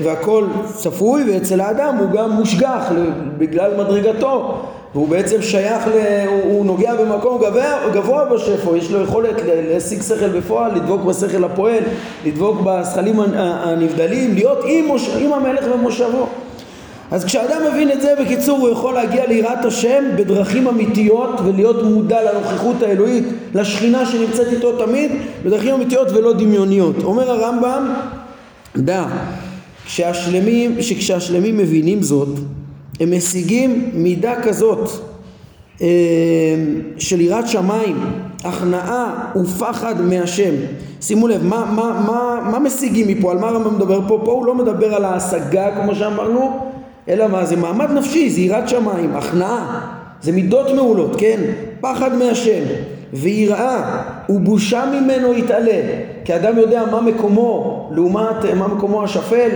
[0.02, 2.92] והכל צפוי ואצל האדם הוא גם מושגח
[3.38, 4.62] בגלל מדרגתו
[4.94, 5.90] והוא בעצם שייך, ל...
[6.44, 11.82] הוא נוגע במקום גבוה, גבוה בשפע, יש לו יכולת להשיג שכל בפועל, לדבוק בשכל הפועל,
[12.26, 15.10] לדבוק בשכלים הנבדלים, להיות עם, מוש...
[15.18, 16.26] עם המלך ומושבו.
[17.12, 22.32] אז כשאדם מבין את זה, בקיצור, הוא יכול להגיע ליראת השם בדרכים אמיתיות ולהיות מודע
[22.32, 25.12] לנוכחות האלוהית, לשכינה שנמצאת איתו תמיד,
[25.44, 26.96] בדרכים אמיתיות ולא דמיוניות.
[27.04, 27.94] אומר הרמב"ם,
[28.76, 29.06] דע,
[29.84, 32.28] כשהשלמים, שכשהשלמים מבינים זאת,
[33.00, 34.90] הם משיגים מידה כזאת
[35.82, 35.86] אה,
[36.98, 37.96] של יראת שמיים,
[38.44, 40.54] הכנעה ופחד מהשם.
[41.00, 43.30] שימו לב, מה, מה, מה, מה משיגים מפה?
[43.30, 44.20] על מה הרמב"ם מדבר פה?
[44.24, 46.71] פה הוא לא מדבר על ההשגה כמו שאמרנו,
[47.08, 47.44] אלא מה?
[47.44, 49.80] זה מעמד נפשי, זה יראת שמיים, הכנעה,
[50.22, 51.40] זה מידות מעולות, כן?
[51.80, 52.62] פחד מהשם.
[53.12, 55.80] ויראה ובושה ממנו יתעלה
[56.24, 59.48] כי אדם יודע מה מקומו לעומת מה מקומו השפל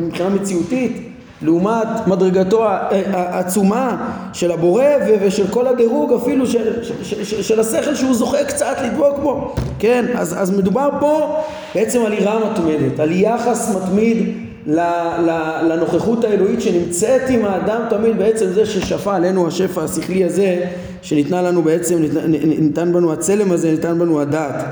[0.00, 1.06] מבחינה מציאותית
[1.42, 2.64] לעומת מדרגתו
[3.12, 4.84] העצומה של הבורא
[5.22, 10.04] ושל כל הדירוג אפילו של, של, של, של השכל שהוא זוכה קצת לדבוק בו כן
[10.14, 11.42] אז, אז מדובר פה
[11.74, 18.66] בעצם על יראה מתמדת על יחס מתמיד לנוכחות האלוהית שנמצאת עם האדם תמיד בעצם זה
[18.66, 20.66] ששפע עלינו השפע השכלי הזה
[21.02, 22.02] שניתנה לנו בעצם,
[22.44, 24.64] ניתן בנו הצלם הזה, ניתן בנו הדעת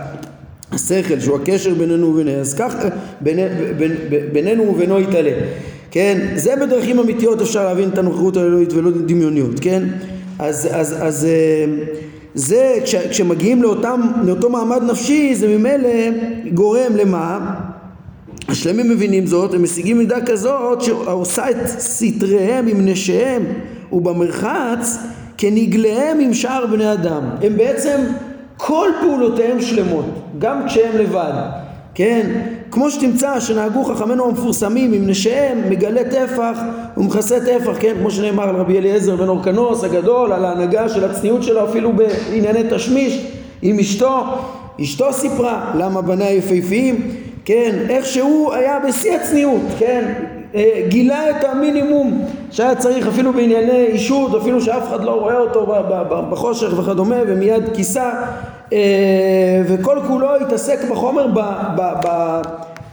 [0.73, 2.75] השכל שהוא הקשר בינינו ובינינו אז כך
[4.33, 5.33] בינינו ובינו יתעלה.
[5.91, 6.29] כן?
[6.35, 9.83] זה בדרכים אמיתיות אפשר להבין את הנוכחות האלוהית ולא דמיוניות כן?
[10.39, 11.65] אז, אז, אז אה,
[12.35, 15.89] זה כש, כשמגיעים לאותם, לאותו מעמד נפשי זה ממילא
[16.55, 17.55] גורם למה
[18.49, 23.43] השלמים מבינים זאת, הם משיגים מידה כזאת שעושה את סתריהם עם נשיהם
[23.93, 24.99] ובמרחץ
[25.39, 27.23] כנגליהם עם שאר בני אדם.
[27.43, 28.01] הם בעצם
[28.57, 30.05] כל פעולותיהם שלמות,
[30.39, 31.33] גם כשהם לבד,
[31.95, 32.31] כן?
[32.71, 36.59] כמו שתמצא שנהגו חכמינו המפורסמים עם נשיהם מגלה טפח
[36.97, 37.95] ומכסה טפח, כן?
[38.01, 42.63] כמו שנאמר על רבי אליעזר בן אורקנוס הגדול, על ההנהגה של הצניעות שלו אפילו בענייני
[42.71, 43.27] תשמיש
[43.63, 44.25] עם אשתו,
[44.81, 50.13] אשתו סיפרה למה בניה יפהפיים כן, איך שהוא היה בשיא הצניעות, כן,
[50.55, 55.67] אה, גילה את המינימום שהיה צריך אפילו בענייני אישות, אפילו שאף אחד לא רואה אותו
[56.31, 58.11] בחושך וכדומה, ומיד כיסה,
[58.73, 58.79] אה,
[59.69, 61.41] וכל כולו התעסק בחומר ב,
[61.77, 62.41] ב, ב,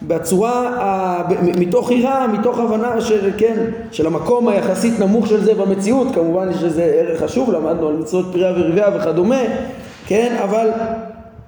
[0.02, 0.72] בצורה,
[1.58, 3.56] מתוך יראה, מתוך הבנה של, כן,
[3.91, 8.26] של המקום היחסית נמוך של זה במציאות, כמובן יש לזה ערך חשוב, למדנו על מצוות
[8.32, 9.41] פריאה ורבייה וכדומה,
[10.08, 10.70] כן, אבל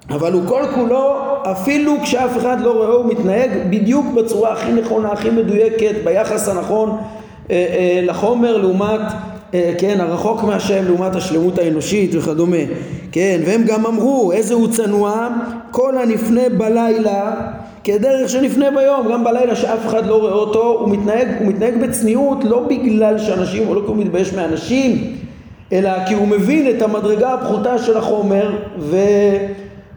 [0.10, 5.12] אבל הוא כל כולו, אפילו כשאף אחד לא רואה, הוא מתנהג בדיוק בצורה הכי נכונה,
[5.12, 9.02] הכי מדויקת, ביחס הנכון אה, אה, לחומר לעומת
[9.54, 12.58] אה, כן, הרחוק מהשם לעומת השלמות האנושית וכדומה,
[13.12, 15.28] כן, והם גם אמרו איזה הוא צנוע,
[15.72, 17.36] כל הנפנה בלילה
[17.84, 22.44] כדרך שנפנה ביום, גם בלילה שאף אחד לא רואה אותו, הוא מתנהג, הוא מתנהג בצניעות
[22.44, 25.16] לא בגלל שאנשים, או לא כי הוא מתבייש מאנשים,
[25.72, 28.98] אלא כי הוא מבין את המדרגה הפחותה של החומר ו...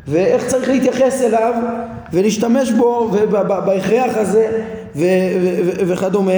[0.08, 1.54] ואיך צריך להתייחס אליו
[2.12, 4.62] ולהשתמש בו ובהכרח הזה
[4.96, 5.04] ו...
[5.42, 5.72] ו...
[5.86, 6.32] וכדומה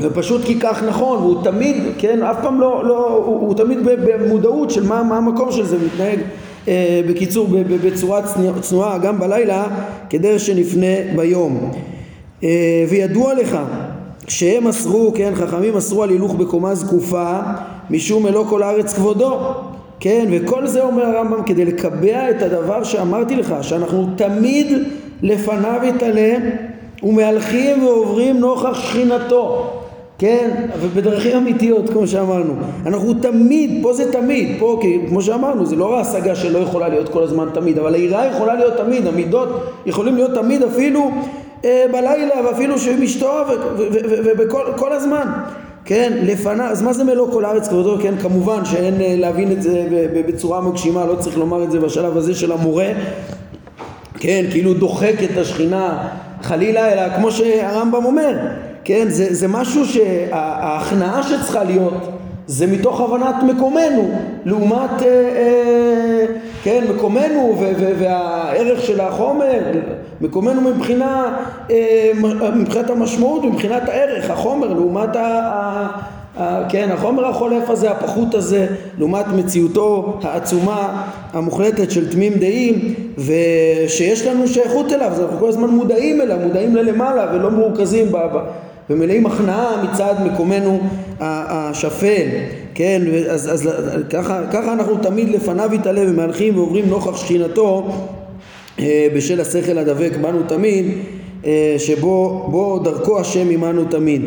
[0.00, 4.70] ופשוט כי כך נכון, והוא תמיד, כן, אף פעם לא, לא הוא, הוא תמיד במודעות
[4.70, 6.18] של מה, מה המקום של זה, מתנהג
[6.68, 7.48] אה, בקיצור
[7.84, 8.22] בצורה
[8.60, 9.66] צנועה גם בלילה
[10.10, 11.70] כדרך שנפנה ביום.
[12.44, 13.58] אה, וידוע לך
[14.28, 17.40] שהם אסרו, כן, חכמים אסרו על הילוך בקומה זקופה
[17.90, 19.54] משום מלוא כל הארץ כבודו
[20.00, 24.66] כן, וכל זה אומר הרמב"ם כדי לקבע את הדבר שאמרתי לך, שאנחנו תמיד
[25.22, 26.34] לפניו יתעלה
[27.02, 29.70] ומהלכים ועוברים נוכח שכינתו.
[30.18, 32.54] כן, ובדרכים אמיתיות כמו שאמרנו.
[32.86, 37.22] אנחנו תמיד, פה זה תמיד, פה כמו שאמרנו, זה לא השגה שלא יכולה להיות כל
[37.22, 39.48] הזמן תמיד, אבל היראה יכולה להיות תמיד, המידות
[39.86, 41.10] יכולים להיות תמיד אפילו
[41.64, 43.32] אה, בלילה ואפילו שהם אשתו
[44.24, 45.26] ובכל הזמן.
[45.84, 49.62] כן, לפניו, אז מה זה מלוא כל הארץ כבודו, כן, כמובן שאין אה, להבין את
[49.62, 49.86] זה
[50.26, 52.88] בצורה מגשימה, לא צריך לומר את זה בשלב הזה של המורה,
[54.18, 56.08] כן, כאילו דוחק את השכינה
[56.42, 58.36] חלילה, אלא כמו שהרמב"ם אומר,
[58.84, 62.08] כן, זה, זה משהו שההכנעה שצריכה להיות
[62.46, 64.10] זה מתוך הבנת מקומנו
[64.44, 65.93] לעומת, אה, אה,
[66.64, 67.56] כן, מקומנו
[67.98, 69.60] והערך של החומר,
[70.20, 71.36] מקומנו מבחינה,
[71.70, 72.12] אה,
[72.54, 75.88] מבחינת המשמעות, מבחינת הערך, החומר לעומת ה,
[76.68, 78.66] כן, החומר החולף הזה, הפחות הזה,
[78.98, 85.68] לעומת מציאותו העצומה המוחלטת של תמים דעים ושיש לנו שייכות אליו, אז אנחנו כל הזמן
[85.68, 88.06] מודעים אליו, מודעים ללמעלה ולא מרוכזים.
[88.90, 90.80] ומלאים הכנעה מצד מקומנו
[91.20, 92.26] השפל,
[92.74, 93.68] כן, אז, אז
[94.10, 97.88] ככה, ככה אנחנו תמיד לפניו יתעלה ומהלכים ועוברים נוכח שכינתו
[98.78, 100.86] אה, בשל השכל הדבק בנו תמיד,
[101.44, 104.22] אה, שבו דרכו השם עמנו תמיד.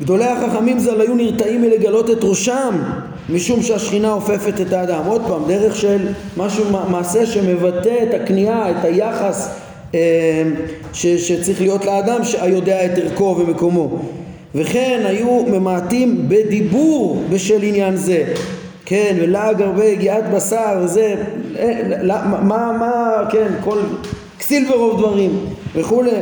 [0.00, 2.78] גדולי החכמים ז"ל היו נרתעים מלגלות את ראשם
[3.28, 5.02] משום שהשכינה אופפת את האדם.
[5.06, 9.58] עוד פעם, דרך של משהו, מעשה שמבטא את הכניעה, את היחס
[9.94, 9.98] אמ,
[10.92, 13.98] ש, שצריך להיות לאדם היודע את ערכו ומקומו
[14.54, 18.24] וכן היו ממעטים בדיבור בשל עניין זה.
[18.86, 21.14] כן ולעג הרבה יגיעת בשר וזה
[21.58, 21.80] אה,
[22.42, 23.78] מה מה כן כל
[24.38, 25.38] כסיל ורוב דברים
[25.74, 26.10] וכולי.
[26.10, 26.16] אה,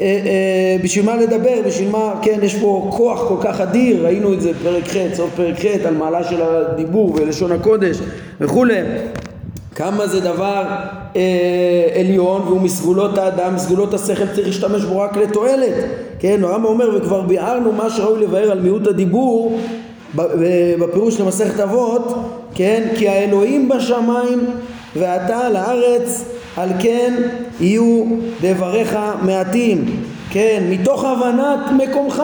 [0.00, 1.54] אה, בשביל מה לדבר?
[1.66, 5.30] בשביל מה כן יש פה כוח כל כך אדיר ראינו את זה פרק ח' סוף
[5.36, 7.96] פרק ח' על מעלה של הדיבור ולשון הקודש
[8.40, 8.74] וכולי
[9.76, 10.64] כמה זה דבר
[11.16, 15.74] אה, עליון והוא מסגולות האדם, מסגולות השכל צריך להשתמש בו רק לתועלת.
[16.18, 19.60] כן, הרמב"ם אומר וכבר ביארנו מה שראוי לבאר על מיעוט הדיבור
[20.78, 22.14] בפירוש למסכת אבות
[22.54, 24.46] כן, כי האלוהים בשמיים
[24.96, 26.24] ואתה על הארץ
[26.56, 27.14] על כן
[27.60, 28.04] יהיו
[28.42, 30.02] דבריך מעטים.
[30.30, 32.22] כן, מתוך הבנת מקומך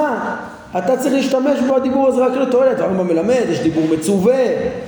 [0.79, 2.81] אתה צריך להשתמש בדיבור הזה רק לתועלת.
[2.81, 4.45] הרמב"ם מלמד, יש דיבור מצווה,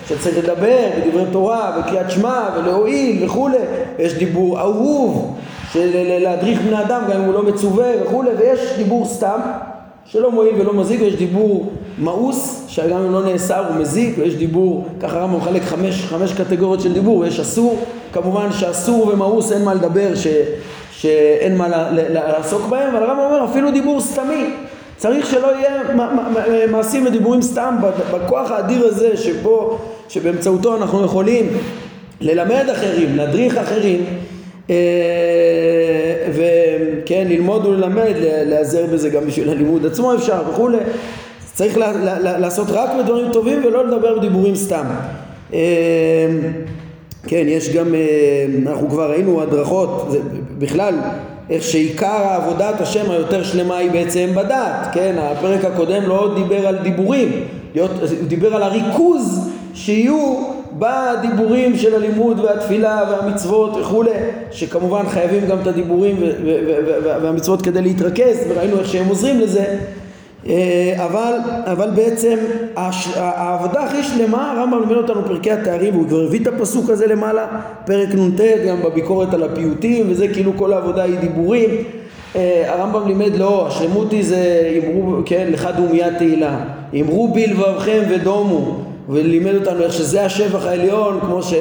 [0.09, 3.57] שצריך לדבר בדברי תורה, בקריאת שמע, ולהועיל וכולי.
[3.99, 5.37] יש דיבור אהוב,
[5.73, 9.41] של להדריך בני אדם גם אם הוא לא מצווה וכולי, ויש דיבור סתם,
[10.07, 14.85] שלא מועיל ולא מזיק, ויש דיבור מאוס, שגם אם לא נאסר הוא מזיק, ויש דיבור,
[15.01, 17.79] ככה הרמב"ם מחלק חמש, חמש קטגוריות של דיבור, ויש אסור,
[18.13, 20.27] כמובן שאסור ומאוס אין מה לדבר, ש,
[20.93, 21.69] שאין מה
[22.13, 24.51] לעסוק בהם, אבל הרמב"ם אומר אפילו דיבור סתמי,
[24.97, 27.77] צריך שלא יהיה מעשים ודיבורים סתם
[28.13, 29.79] בכוח האדיר הזה שבו,
[30.09, 31.47] שבאמצעותו אנחנו יכולים
[32.21, 34.05] ללמד אחרים, להדריך אחרים
[34.71, 34.75] אה,
[36.33, 40.79] וכן, ללמוד וללמד, להיעזר בזה גם בשביל הלימוד עצמו אפשר וכולי.
[41.55, 41.79] צריך
[42.21, 44.85] לעשות רק בדברים טובים ולא לדבר בדיבורים סתם.
[45.53, 45.59] אה,
[47.27, 50.09] כן, יש גם, אה, אנחנו כבר ראינו הדרכות,
[50.59, 50.95] בכלל
[51.51, 55.15] איך שעיקר עבודת השם היותר שלמה היא בעצם בדת, כן?
[55.19, 60.37] הפרק הקודם לא דיבר על דיבורים, להיות, הוא דיבר על הריכוז שיהיו
[60.79, 64.11] בדיבורים של הלימוד והתפילה והמצוות וכולי,
[64.51, 66.17] שכמובן חייבים גם את הדיבורים
[67.05, 69.65] והמצוות כדי להתרכז, וראינו איך שהם עוזרים לזה,
[70.97, 71.33] אבל,
[71.65, 72.37] אבל בעצם
[73.17, 77.47] העבודה הכי שלמה, הרמב"ם לימד אותנו פרקי התארים, והוא כבר הביא את הפסוק הזה למעלה,
[77.87, 81.71] פרק נ"ט, גם בביקורת על הפיוטים, וזה כאילו כל העבודה היא דיבורים.
[82.37, 86.65] אה, הרמב"ם לימד לא, השלמות היא זה, אמרו, כן, לך דומיית תהילה,
[87.01, 88.79] אמרו בלבבכם ודומו,
[89.09, 91.55] ולימד אותנו איך שזה השבח העליון, כמו ש...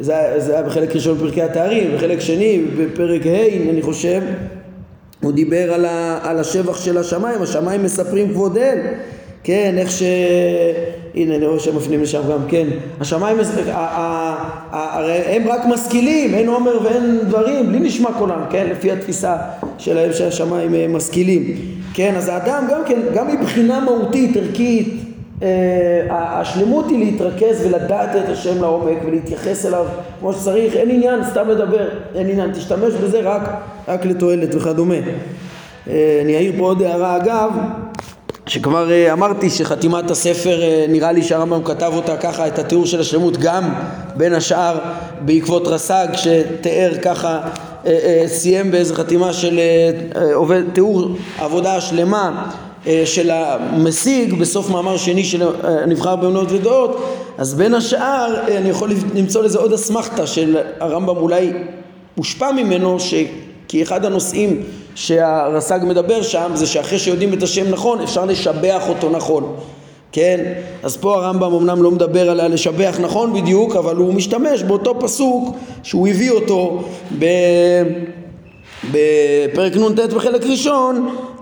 [0.00, 4.20] זה היה בחלק ראשון בפרקי התארים, בחלק שני, בפרק ה', אני חושב,
[5.24, 8.78] הוא דיבר על, ה, על השבח של השמיים, השמיים מספרים כבוד אל,
[9.44, 10.02] כן, איך ש...
[11.14, 12.66] הנה אני רואה שהם מפנים לשם גם, כן,
[13.00, 13.36] השמיים,
[14.70, 19.36] הרי הם רק משכילים, אין עומר ואין דברים, בלי נשמע קולם, כן, לפי התפיסה
[19.78, 21.54] שלהם שהשמיים אה, משכילים,
[21.94, 25.03] כן, אז האדם גם כן, גם מבחינה מהותית, ערכית,
[26.10, 29.86] השלמות היא להתרכז ולדעת את השם לעומק ולהתייחס אליו
[30.20, 33.42] כמו שצריך, אין עניין סתם לדבר, אין עניין, תשתמש בזה רק,
[33.88, 34.94] רק לתועלת וכדומה.
[35.88, 37.16] אה, אני אעיר פה עוד הערה.
[37.16, 37.50] אגב,
[38.46, 43.00] שכבר uh, אמרתי שחתימת הספר uh, נראה לי שהרמב"ם כתב אותה ככה את התיאור של
[43.00, 43.74] השלמות גם
[44.16, 44.78] בין השאר
[45.20, 47.88] בעקבות רס"ג שתיאר ככה uh, uh,
[48.26, 49.60] סיים באיזה חתימה של
[50.34, 52.63] עובד, תיאור עבודה השלמה uh,
[53.04, 57.04] של המשיג בסוף מאמר שני של uh, נבחר באמונות ודעות
[57.38, 61.52] אז בין השאר uh, אני יכול למצוא לזה עוד אסמכתה של הרמב"ם אולי
[62.16, 63.14] מושפע ממנו ש...
[63.68, 64.62] כי אחד הנושאים
[64.94, 69.56] שהרס"ג מדבר שם זה שאחרי שיודעים את השם נכון אפשר לשבח אותו נכון
[70.12, 70.52] כן?
[70.82, 75.56] אז פה הרמב"ם אמנם לא מדבר על לשבח נכון בדיוק אבל הוא משתמש באותו פסוק
[75.82, 76.84] שהוא הביא אותו
[78.90, 81.33] בפרק נ"ט בחלק ראשון אה,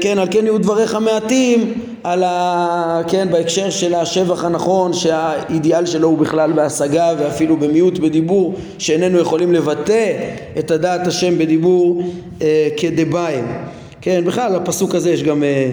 [0.00, 3.00] כן, על כן יהיו דבריך מעטים, על ה...
[3.08, 9.52] כן, בהקשר של השבח הנכון, שהאידיאל שלו הוא בכלל בהשגה ואפילו במיעוט בדיבור, שאיננו יכולים
[9.52, 10.12] לבטא
[10.58, 12.02] את הדעת השם בדיבור
[12.42, 13.44] אה, כדביים.
[14.00, 15.70] כן, בכלל הפסוק הזה יש גם אה,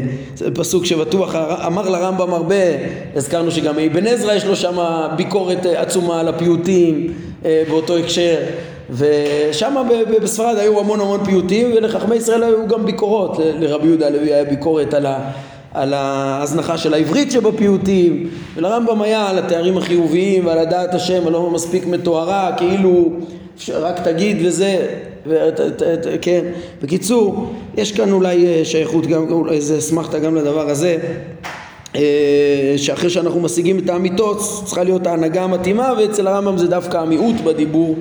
[0.54, 2.56] פסוק שבטוח אמר לרמב"ם הרבה,
[3.16, 4.78] הזכרנו שגם אבן עזרא יש לו שם
[5.16, 7.14] ביקורת אה, עצומה על הפיוטים
[7.46, 8.36] אה, באותו הקשר
[8.90, 9.76] ושם
[10.24, 13.38] בספרד היו המון המון פיוטים ולחכמי ישראל היו גם ביקורות.
[13.60, 15.32] לרבי יהודה הלוי היה ביקורת על, ה,
[15.74, 21.86] על ההזנחה של העברית שבפיוטים ולרמב"ם היה על התארים החיוביים ועל הדעת השם הלא מספיק
[21.86, 23.10] מתוארה כאילו
[23.70, 24.88] רק תגיד וזה
[25.28, 25.62] את,
[26.22, 26.46] כן.
[26.82, 30.98] בקיצור יש כאן אולי אה, שייכות גם איזה אסמכתה גם לדבר הזה.
[31.96, 37.36] אה, שאחרי שאנחנו משיגים את האמיתות צריכה להיות ההנהגה המתאימה ואצל הרמב"ם זה דווקא המיעוט
[37.44, 37.96] בדיבור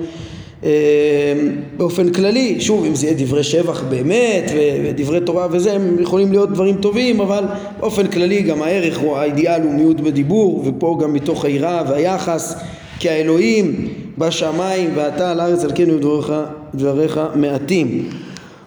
[1.77, 4.51] באופן כללי, שוב אם זה יהיה דברי שבח באמת
[4.83, 7.43] ודברי תורה וזה הם יכולים להיות דברים טובים אבל
[7.79, 12.55] באופן כללי גם הערך או האידיאל הוא מיעוט בדיבור ופה גם מתוך היראה והיחס
[12.99, 16.33] כי האלוהים בשמיים ואתה על הארץ על כן דבריך,
[16.75, 18.09] דבריך מעטים.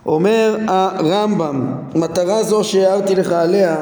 [0.06, 3.76] אומר הרמב"ם מטרה זו שהערתי לך עליה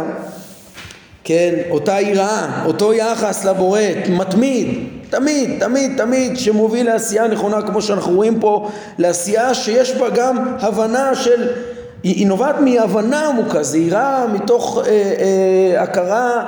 [1.25, 4.69] כן אותה יראה אותו יחס לבורא מתמיד
[5.11, 11.15] תמיד, תמיד, תמיד שמוביל לעשייה נכונה כמו שאנחנו רואים פה, לעשייה שיש בה גם הבנה
[11.15, 11.49] של,
[12.03, 16.45] היא, נובעת מהבנה עמוקה, זהירה מתוך אה, אה, הכרה,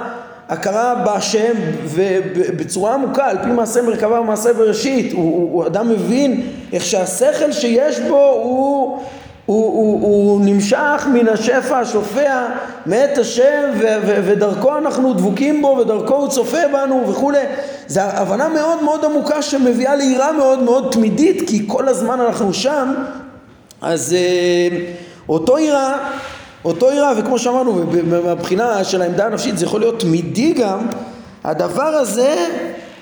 [0.49, 6.43] הכרה בהשם ובצורה עמוקה, על פי מעשה מרכבה ומעשה בראשית, הוא, הוא, הוא אדם מבין
[6.73, 8.99] איך שהשכל שיש בו הוא
[9.49, 12.47] הוא, הוא, הוא נמשך מן השפע השופע
[12.87, 17.39] מאת השם ו, ו, ודרכו אנחנו דבוקים בו ודרכו הוא צופה בנו וכולי
[17.87, 22.95] זו הבנה מאוד מאוד עמוקה שמביאה ליראה מאוד מאוד תמידית כי כל הזמן אנחנו שם
[23.81, 24.79] אז אה,
[25.29, 25.99] אותו יראה
[26.65, 27.85] אותו יראה וכמו שאמרנו
[28.25, 30.87] מהבחינה של העמדה הנפשית זה יכול להיות תמידי גם
[31.45, 32.47] הדבר הזה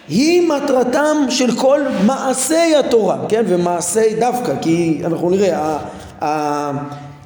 [0.09, 3.45] היא מטרתם של כל מעשי התורה, כן?
[3.47, 5.79] ומעשי דווקא, כי אנחנו נראה,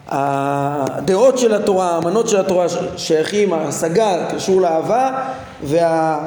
[0.09, 5.11] הדעות של התורה, האמנות של התורה שייכים, ההשגה קשור לאהבה
[5.63, 6.19] וה...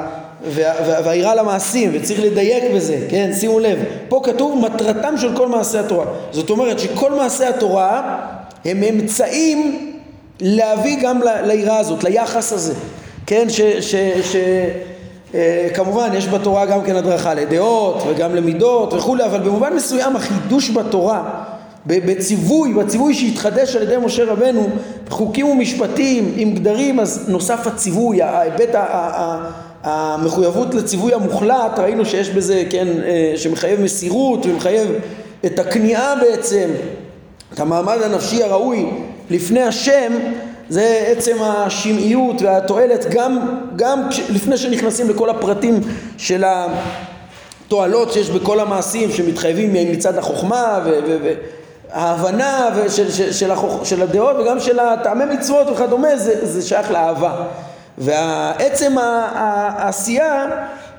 [1.04, 3.30] והיראה למעשים, וצריך לדייק בזה, כן?
[3.40, 6.06] שימו לב, פה כתוב מטרתם של כל מעשי התורה.
[6.30, 8.18] זאת אומרת שכל מעשי התורה
[8.64, 9.90] הם אמצעים
[10.40, 12.74] להביא גם ליראה הזאת, ליחס הזה,
[13.26, 13.46] כן?
[13.50, 13.60] ש...
[13.60, 13.94] ש,
[14.32, 14.36] ש
[15.34, 15.68] אה,
[16.14, 21.22] יש בתורה גם כן הדרכה לדעות וגם למידות וכולי, אבל במובן מסוים החידוש בתורה
[21.86, 24.68] בציווי, בציווי שהתחדש על ידי משה רבנו,
[25.08, 28.74] חוקים ומשפטים עם גדרים, אז נוסף הציווי, ההיבט
[29.82, 34.88] המחויבות לציווי המוחלט, ראינו שיש בזה, כן, אה, שמחייב מסירות ומחייב
[35.46, 36.70] את הכניעה בעצם,
[37.54, 38.86] את המעמד הנפשי הראוי
[39.30, 40.12] לפני השם,
[40.68, 43.38] זה עצם השמעיות והתועלת גם,
[43.76, 45.80] גם לפני שנכנסים לכל הפרטים
[46.18, 46.44] של
[47.66, 51.34] התועלות שיש בכל המעשים שמתחייבים מצד החוכמה ו- ו- ו-
[51.94, 53.84] ההבנה של, של, של, החוכ...
[53.84, 57.34] של הדעות וגם של הטעמי מצוות וכדומה זה, זה שייך לאהבה.
[57.98, 60.46] ועצם העשייה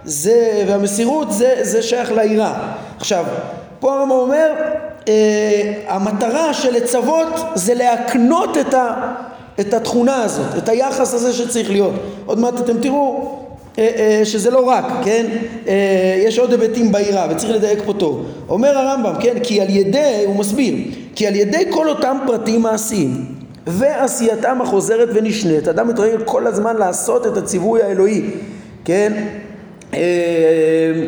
[0.06, 2.54] זה, והמסירות זה, זה שייך ליראה.
[2.98, 3.26] עכשיו
[3.80, 4.52] פה הרמב"ם אומר
[5.08, 9.14] אה, המטרה של לצוות זה להקנות את, ה,
[9.60, 11.94] את התכונה הזאת, את היחס הזה שצריך להיות.
[12.26, 13.35] עוד מעט אתם תראו
[14.24, 15.26] שזה לא רק, כן?
[15.68, 18.26] אה, יש עוד היבטים בעירה וצריך לדייק פה טוב.
[18.50, 19.38] אומר הרמב"ם, כן?
[19.44, 20.76] כי על ידי, הוא מסביר,
[21.16, 23.26] כי על ידי כל אותם פרטים מעשיים
[23.68, 25.68] ועשייתם החוזרת ונשנית.
[25.68, 28.22] אדם מתרגל כל הזמן לעשות את הציווי האלוהי,
[28.86, 29.14] כן?
[29.94, 30.00] אה,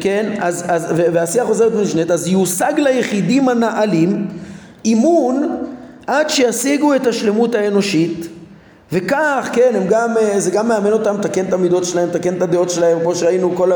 [0.02, 4.28] כן, אז, אז, ועשייה חוזרת ונשנית, אז יושג ליחידים הנעלים
[4.86, 5.58] אימון
[6.08, 8.28] עד שישיגו את השלמות האנושית
[8.92, 12.42] וכך, כן, הם גם, אה, זה גם מאמן אותם לתקן את המידות שלהם, לתקן את
[12.42, 13.72] הדעות שלהם, כמו שראינו, כל,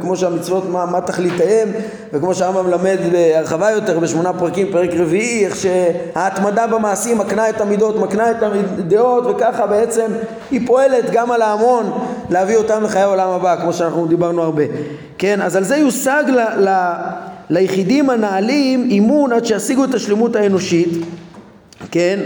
[0.00, 1.68] כמו שהמצוות, מה, מה תכליתיהם,
[2.12, 7.96] וכמו שהרמב"ם מלמד בהרחבה יותר, בשמונה פרקים, פרק רביעי, איך שההתמדה במעשים מקנה את המידות,
[7.96, 10.06] מקנה את הדעות, וככה בעצם
[10.50, 11.90] היא פועלת גם על ההמון
[12.30, 14.62] להביא אותם לחיי העולם הבא, כמו שאנחנו דיברנו הרבה.
[15.18, 16.92] כן, אז על זה יושג ל, ל,
[17.50, 20.88] ליחידים הנעלים אימון עד שישיגו את השלמות האנושית,
[21.90, 22.20] כן?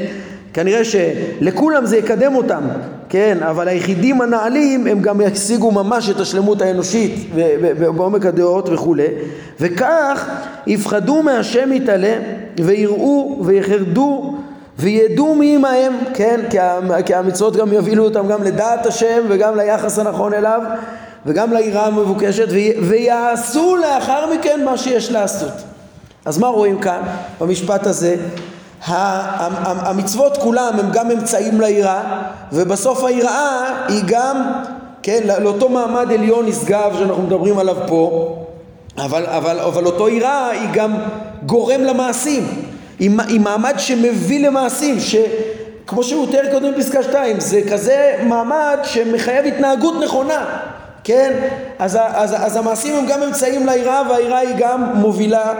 [0.54, 2.62] כנראה שלכולם זה יקדם אותם,
[3.08, 7.30] כן, אבל היחידים הנעלים הם גם ישיגו ממש את השלמות האנושית
[7.96, 9.06] בעומק הדעות וכולי,
[9.60, 10.28] וכך
[10.66, 12.18] יפחדו מהשם יתעלה
[12.64, 14.34] ויראו ויחרדו
[14.78, 16.40] וידעו מי עמהם, כן,
[17.06, 20.60] כי המצוות גם יובילו אותם גם לדעת השם וגם ליחס הנכון אליו
[21.26, 22.46] וגם ליראה המבוקשת
[22.82, 25.52] ויעשו לאחר מכן מה שיש לעשות.
[26.24, 27.00] אז מה רואים כאן
[27.40, 28.16] במשפט הזה?
[28.86, 32.02] המצוות כולם הם גם אמצעים ליראה
[32.52, 34.52] ובסוף היראה היא גם,
[35.02, 38.34] כן, לאותו מעמד עליון נשגב שאנחנו מדברים עליו פה
[38.98, 40.94] אבל, אבל, אבל אותו יראה היא גם
[41.46, 42.46] גורם למעשים.
[42.98, 49.46] היא, היא מעמד שמביא למעשים שכמו שהוא תיאר קודם בפסקה 2 זה כזה מעמד שמחייב
[49.46, 50.44] התנהגות נכונה
[51.08, 51.32] כן?
[51.78, 55.54] אז, אז, אז המעשים הם גם אמצעים ליראה והיראה היא גם מובילה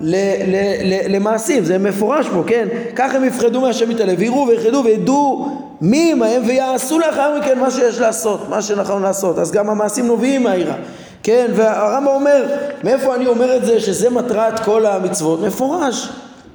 [0.00, 0.14] ל,
[0.46, 2.68] ל, ל, למעשים, זה מפורש פה, כן?
[2.96, 5.48] כך הם יפחדו מהשם יתעלה, ויראו ויחדו וידעו
[5.80, 9.38] מי עמהם ויעשו לאחר מכן מה שיש לעשות, מה שנכון לעשות.
[9.38, 10.76] אז גם המעשים נובעים מהיראה.
[11.22, 12.44] כן, והרמב"ם אומר,
[12.84, 15.40] מאיפה אני אומר את זה שזה מטרת כל המצוות?
[15.40, 16.08] מפורש.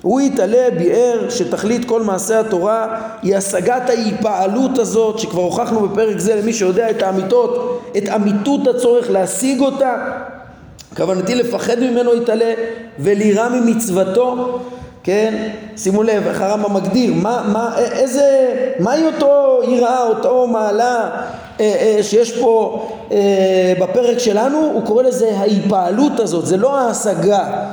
[0.07, 6.35] הוא יתעלה ביאר שתכלית כל מעשה התורה היא השגת ההיפעלות הזאת שכבר הוכחנו בפרק זה
[6.35, 9.95] למי שיודע את האמיתות, את אמיתות הצורך להשיג אותה.
[10.97, 12.53] כוונתי לפחד ממנו יתעלה
[12.99, 14.59] ולירא ממצוותו.
[15.03, 15.49] כן?
[15.77, 21.09] שימו לב איך הרמב"ם מגדיר מה, מה, איזה, מהי אותו יראה, אותו מעלה
[21.59, 24.57] אה, אה, שיש פה אה, בפרק שלנו?
[24.73, 27.65] הוא קורא לזה ההיפעלות הזאת, זה לא ההשגה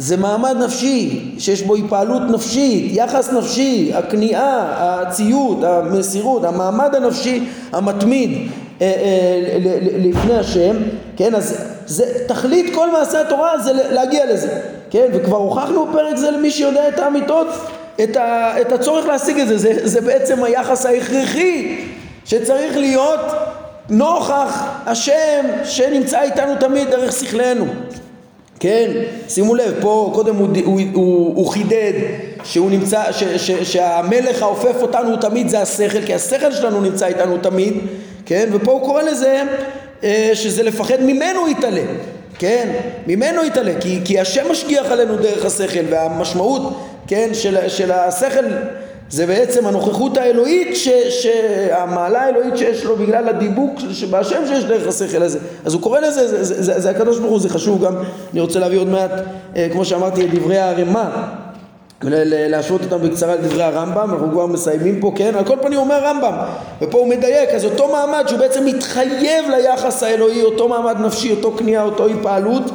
[0.00, 8.50] זה מעמד נפשי שיש בו היפעלות נפשית, יחס נפשי, הכניעה, הציות, המסירות, המעמד הנפשי המתמיד
[8.80, 9.58] אה, אה,
[9.98, 10.76] לפני השם,
[11.16, 16.30] כן, אז זה, תכלית כל מעשה התורה זה להגיע לזה, כן, וכבר הוכחנו בפרק זה
[16.30, 17.46] למי שיודע את האמיתות,
[18.02, 21.84] את, ה, את הצורך להשיג את זה, זה, זה בעצם היחס ההכרחי
[22.24, 23.20] שצריך להיות
[23.88, 27.66] נוכח השם שנמצא איתנו תמיד דרך שכלנו
[28.60, 28.90] כן,
[29.28, 31.92] שימו לב, פה קודם הוא, הוא, הוא, הוא חידד
[32.44, 37.38] שהוא נמצא, ש, ש, שהמלך האופף אותנו תמיד זה השכל, כי השכל שלנו נמצא איתנו
[37.38, 37.74] תמיד,
[38.26, 39.42] כן, ופה הוא קורא לזה
[40.04, 41.82] אה, שזה לפחד ממנו יתעלה,
[42.38, 42.72] כן,
[43.06, 48.44] ממנו יתעלה, כי, כי השם משגיח עלינו דרך השכל, והמשמעות, כן, של, של השכל
[49.10, 53.80] זה בעצם הנוכחות האלוהית, ש, שהמעלה האלוהית שיש לו בגלל הדיבוק
[54.10, 55.38] בהשם שיש דרך השכל הזה.
[55.64, 57.94] אז הוא קורא לזה, זה, זה, זה, זה הקדוש ברוך הוא, זה חשוב גם,
[58.32, 59.10] אני רוצה להביא עוד מעט,
[59.56, 61.28] אה, כמו שאמרתי, את דברי הערימה.
[62.02, 65.34] להשוות אותם בקצרה לדברי הרמב"ם, אנחנו כבר מסיימים פה, כן?
[65.34, 66.32] על כל פנים אומר הרמב"ם,
[66.82, 71.52] ופה הוא מדייק, אז אותו מעמד שהוא בעצם מתחייב ליחס האלוהי, אותו מעמד נפשי, אותו
[71.58, 72.72] כניעה, אותו התפעלות, אה,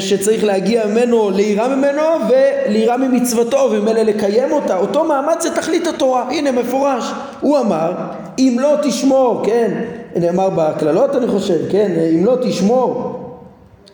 [0.00, 4.76] שצריך להגיע ממנו ליראה ממנו וליראה ממצוותו וממילא לקיים אותה.
[4.76, 6.22] אותו מעמד זה תכלית התורה.
[6.30, 7.04] הנה מפורש.
[7.40, 7.92] הוא אמר
[8.38, 9.70] אם לא תשמור כן
[10.16, 13.12] נאמר בקללות אני חושב כן אם לא תשמור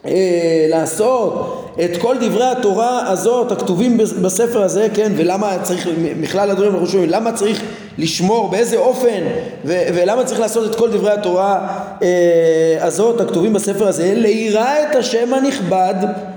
[0.07, 5.89] אה, לעשות את כל דברי התורה הזאת הכתובים בספר הזה, כן, ולמה צריך,
[6.21, 7.63] מכלל הדברים אנחנו שומעים, למה צריך
[7.99, 9.23] לשמור, באיזה אופן,
[9.65, 11.69] ו- ולמה צריך לעשות את כל דברי התורה
[12.03, 15.95] אה, הזאת הכתובים בספר הזה, ליראה את השם הנכבד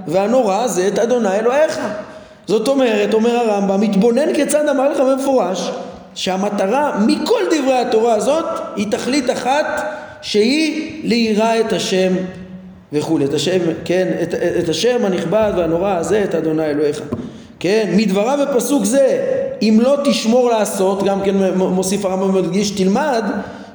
[0.08, 1.80] והנורא הזה את אדוני אלוהיך.
[2.48, 5.72] זאת אומרת, אומר הרמב"ם, מתבונן כיצד אמר לך במפורש,
[6.16, 8.46] שהמטרה מכל דברי התורה הזאת
[8.76, 9.66] היא תכלית אחת
[10.22, 12.14] שהיא ליראה את השם
[12.94, 17.02] וכולי, את השם, כן, את, את השם הנכבד והנורא הזה, את אדוני אלוהיך.
[17.60, 19.20] כן, מדבריו בפסוק זה,
[19.70, 23.24] אם לא תשמור לעשות, גם כן מוסיף הרמב"ם ומדגיש, תלמד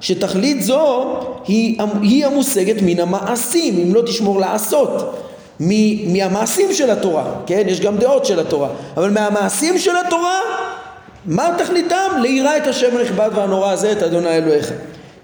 [0.01, 1.15] שתכלית זו
[1.47, 5.15] היא, היא המושגת מן המעשים, אם לא תשמור לעשות.
[6.07, 7.63] מהמעשים של התורה, כן?
[7.67, 10.39] יש גם דעות של התורה, אבל מהמעשים של התורה,
[11.27, 12.11] מה תכליתם?
[12.23, 14.73] ליראה את השם הנכבד והנורא הזה, את אדוני אלוהיך.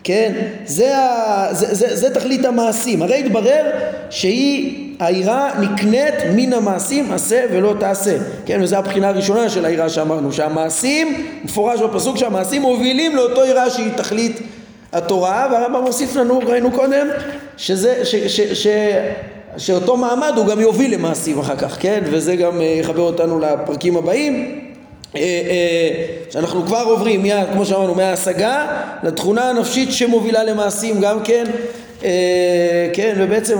[0.05, 0.33] כן?
[0.65, 3.03] זה, ה, זה, זה, זה תכלית המעשים.
[3.03, 3.65] הרי התברר
[4.11, 8.17] שהיא היראה נקנית מן המעשים עשה ולא תעשה.
[8.47, 13.93] כן, וזו הבחינה הראשונה של היראה שאמרנו, שהמעשים, מפורש בפסוק שהמעשים מובילים לאותו יראה שהיא
[13.97, 14.41] תכלית
[14.93, 17.07] התורה, והרמב"ם מוסיף לנו, ראינו קודם,
[17.57, 18.67] שזה, ש, ש, ש, ש,
[19.59, 22.01] שאותו מעמד הוא גם יוביל למעשים אחר כך, כן?
[22.05, 24.61] וזה גם אה, יחבר אותנו לפרקים הבאים.
[25.17, 28.67] אה, אה, שאנחנו כבר עוברים, מיד, כמו שאמרנו, מההשגה
[29.03, 31.45] לתכונה הנפשית שמובילה למעשים גם כן,
[32.93, 33.59] כן, ובעצם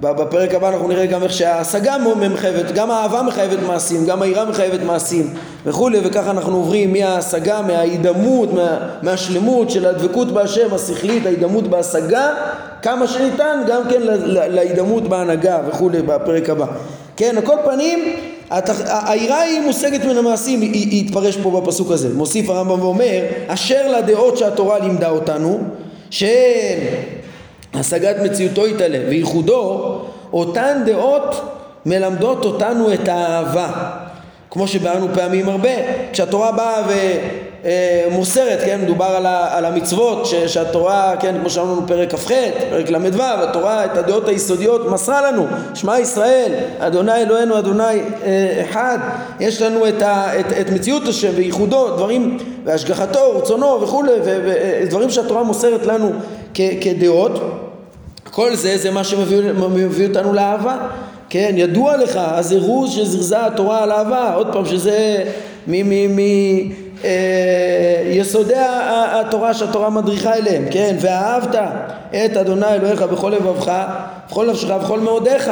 [0.00, 1.96] בפרק הבא אנחנו נראה גם איך שההשגה
[2.32, 5.34] מחייבת, גם האהבה מחייבת מעשים, גם היראה מחייבת מעשים
[5.66, 12.34] וכולי, וככה אנחנו עוברים מההשגה, מההידמות, מה, מהשלמות של הדבקות בהשם השכלית, ההידמות בהשגה,
[12.82, 16.66] כמה שניתן, גם כן להידמות בהנהגה וכולי בפרק הבא.
[17.16, 17.98] כן, על כל פנים,
[19.06, 22.08] היראה היא מושגת מן המעשים, היא, היא התפרש פה בפסוק הזה.
[22.14, 25.60] מוסיף הרמב"ם ואומר, אשר לדעות שהתורה לימדה אותנו,
[26.10, 26.78] שהן
[27.76, 29.98] השגת מציאותו יתעלה וייחודו,
[30.32, 31.40] אותן דעות
[31.86, 33.68] מלמדות אותנו את האהבה.
[34.50, 35.70] כמו שבאנו פעמים הרבה,
[36.12, 36.82] כשהתורה באה
[38.10, 42.30] ומוסרת, כן, מדובר על, ה, על המצוות, ש, שהתורה, כן, כמו שאמרנו פרק כ"ח,
[42.70, 48.98] פרק ל"ו, התורה את הדעות היסודיות מסרה לנו, שמע ישראל, אדוני אלוהינו אדוני אה, אחד,
[49.40, 55.42] יש לנו את, ה, את, את מציאות השם וייחודו, דברים, והשגחתו, רצונו וכולי, ודברים שהתורה
[55.42, 56.12] מוסרת לנו
[56.54, 57.65] כ, כדעות
[58.36, 60.76] כל זה זה מה שמביא אותנו לאהבה.
[61.28, 65.24] כן, ידוע לך, הזירוז שזרזה התורה על אהבה, עוד פעם שזה
[68.14, 71.54] מיסודי אה, התורה שהתורה מדריכה אליהם, כן, ואהבת
[72.10, 73.72] את אדוני אלוהיך בכל לבבך,
[74.30, 75.50] בכל נפשך, בכל מאודיך,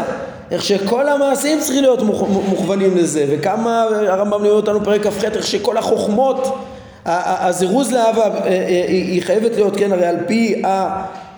[0.51, 2.03] איך שכל המעשים צריכים להיות
[2.49, 6.59] מוכוונים לזה, וכמה הרמב"ם לימד אותנו פרק כ"ח, איך שכל החוכמות
[7.07, 10.63] הזירוז לאהבה אה, אה, היא חייבת להיות, כן, הרי על פי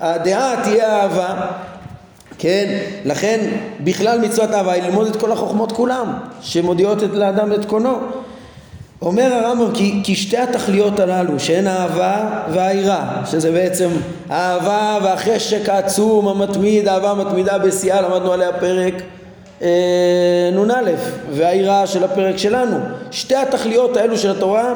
[0.01, 1.35] הדעה תהיה אהבה,
[2.39, 2.79] כן?
[3.05, 7.99] לכן בכלל מצוות אהבה היא ללמוד את כל החוכמות כולם, שמודיעות לאדם את קונו.
[9.03, 13.89] אומר הרמב"ם כי, כי שתי התכליות הללו שהן האהבה והיראה שזה בעצם
[14.29, 18.95] האהבה והחשק העצום המתמיד האהבה המתמידה בשיאה למדנו עליה פרק
[19.63, 20.91] אה, נ"א
[21.31, 22.77] והיראה של הפרק שלנו
[23.11, 24.73] שתי התכליות האלו של התורה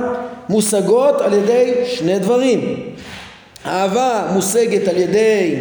[0.48, 2.76] מושגות על ידי שני דברים
[3.66, 5.54] אהבה מושגת על ידי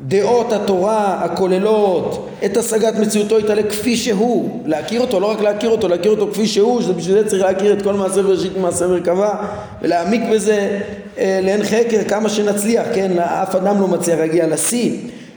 [0.00, 5.88] דעות התורה הכוללות את השגת מציאותו יתעלה כפי שהוא, להכיר אותו, לא רק להכיר אותו,
[5.88, 9.34] להכיר אותו כפי שהוא, שבשביל זה צריך להכיר את כל מעשה בראשית ומעשה מרכבה
[9.82, 10.80] ולהעמיק בזה
[11.18, 14.96] אה, לאין חקר כמה שנצליח, כן, אף אדם לא מצליח להגיע לשיא,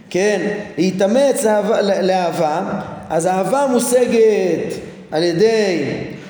[0.10, 1.46] כן, להתאמץ
[2.02, 2.62] לאהבה,
[3.10, 4.74] אז אהבה מושגת
[5.12, 5.84] על ידי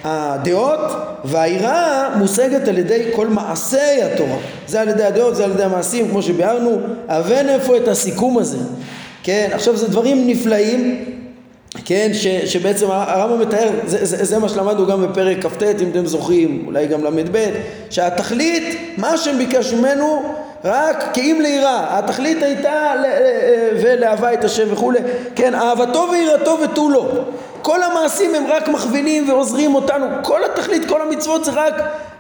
[0.04, 0.80] הדעות
[1.24, 4.38] והיראה מושגת על ידי כל מעשי התורה.
[4.68, 6.80] זה על ידי הדעות, זה על ידי המעשים כמו שביארנו.
[7.08, 8.58] הבן איפה את הסיכום הזה?
[9.24, 11.06] כן, עכשיו זה דברים נפלאים
[11.86, 16.06] כן, ש, שבעצם הרמב"ם מתאר, זה, זה, זה מה שלמדנו גם בפרק כ"ט אם אתם
[16.06, 17.50] זוכרים, אולי גם ל"ב,
[17.90, 20.24] שהתכלית, מה שהם ביקש ממנו
[20.66, 22.94] רק כאם ליראה, התכלית הייתה
[23.82, 25.00] ולאהבה את השם וכולי,
[25.36, 27.26] כן, אהבתו ויראתו ותו לא
[27.64, 31.74] כל המעשים הם רק מכווינים ועוזרים אותנו, כל התכלית, כל המצוות זה רק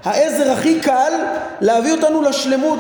[0.04, 1.12] העזר הכי קל
[1.62, 2.80] להביא אותנו לשלמות,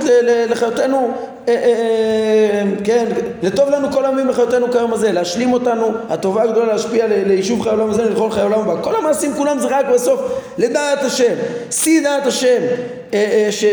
[0.49, 1.11] לחיותנו,
[1.47, 3.05] אה, אה, אה, כן,
[3.43, 7.89] לטוב לנו כל הימים לחיותנו כיום הזה, להשלים אותנו, הטובה הגדולה להשפיע ליישוב חיי העולם
[7.89, 8.82] הזה, לכל חיי העולם הבא.
[8.82, 10.22] כל המעשים כולם זה רק בסוף
[10.57, 11.34] לדעת השם,
[11.72, 12.61] שיא דעת השם,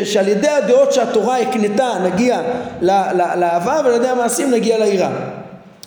[0.05, 2.41] שעל ידי הדעות שהתורה הקנתה נגיע
[3.37, 5.11] לאהבה ועל ידי המעשים נגיע ליראה.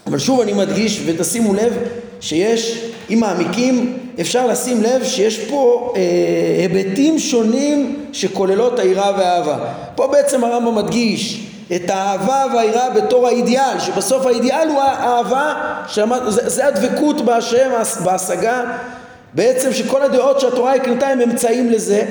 [0.07, 1.73] אבל שוב אני מדגיש ותשימו לב
[2.23, 6.01] שיש, אם מעמיקים, אפשר לשים לב שיש פה אה,
[6.61, 9.57] היבטים שונים שכוללות היראה והאהבה.
[9.95, 15.53] פה בעצם הרמב"ם מדגיש את האהבה והיראה בתור האידיאל, שבסוף האידיאל הוא האהבה,
[15.87, 17.69] שמה, זה, זה הדבקות בהשם,
[18.03, 18.61] בהשגה,
[19.33, 22.05] בעצם שכל הדעות שהתורה הקנתה הם אמצעים לזה,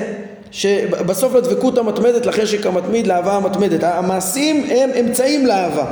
[0.51, 3.83] שבסוף לדבקות המתמדת, לחשק המתמיד, לאהבה המתמדת.
[3.83, 5.85] המעשים הם אמצעים לאהבה.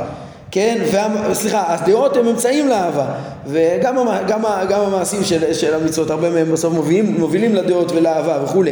[0.52, 3.06] כן, וה, סליחה, הדעות הם אמצעים לאהבה
[3.48, 3.96] וגם
[4.28, 8.72] גם, גם המעשים של, של המצוות, הרבה מהם בסוף מובילים, מובילים לדעות ולאהבה וכולי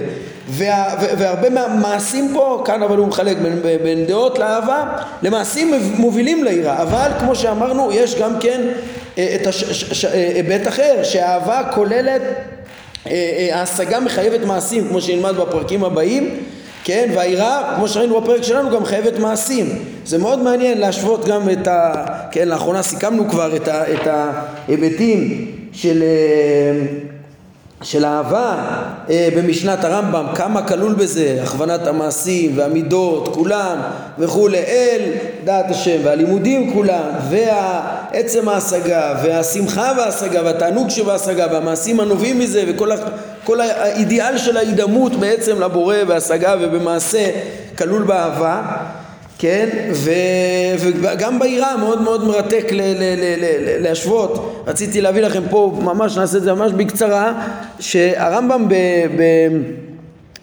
[0.50, 4.84] וה, והרבה מהמעשים פה, כאן אבל הוא מחלק בין, בין דעות לאהבה
[5.24, 8.62] למעשים מובילים ליראה, אבל כמו שאמרנו יש גם כן
[9.18, 9.48] אה, את
[10.14, 16.44] היבט אחר, שהאהבה כוללת, אה, אה, ההשגה מחייבת מעשים כמו שנלמד בפרקים הבאים
[16.84, 19.66] כן, והיראה, כמו שראינו בפרק שלנו, גם חייבת מעשים.
[20.06, 22.06] זה מאוד מעניין להשוות גם את ה...
[22.32, 26.86] כן, לאחרונה סיכמנו כבר את, ה, את ההיבטים של, אה,
[27.84, 28.56] של אהבה
[29.10, 33.78] אה, במשנת הרמב"ם, כמה כלול בזה, הכוונת המעשים והמידות, כולם
[34.20, 35.02] וכולי, אל
[35.44, 38.00] דעת השם, והלימודים כולם, וה...
[38.12, 42.90] עצם ההשגה והשמחה בהשגה והתענוג שבהשגה והמעשים הנובעים מזה וכל
[43.44, 47.30] כל האידיאל של ההידמות בעצם לבורא בהשגה ובמעשה
[47.78, 48.62] כלול באהבה
[49.42, 50.12] כן, ו,
[50.80, 54.64] וגם ביראה מאוד מאוד מרתק ל, ל, ל, ל, להשוות.
[54.68, 57.34] רציתי להביא לכם פה, ממש נעשה את זה ממש בקצרה,
[57.80, 58.74] שהרמב"ם ב...
[59.18, 59.24] ב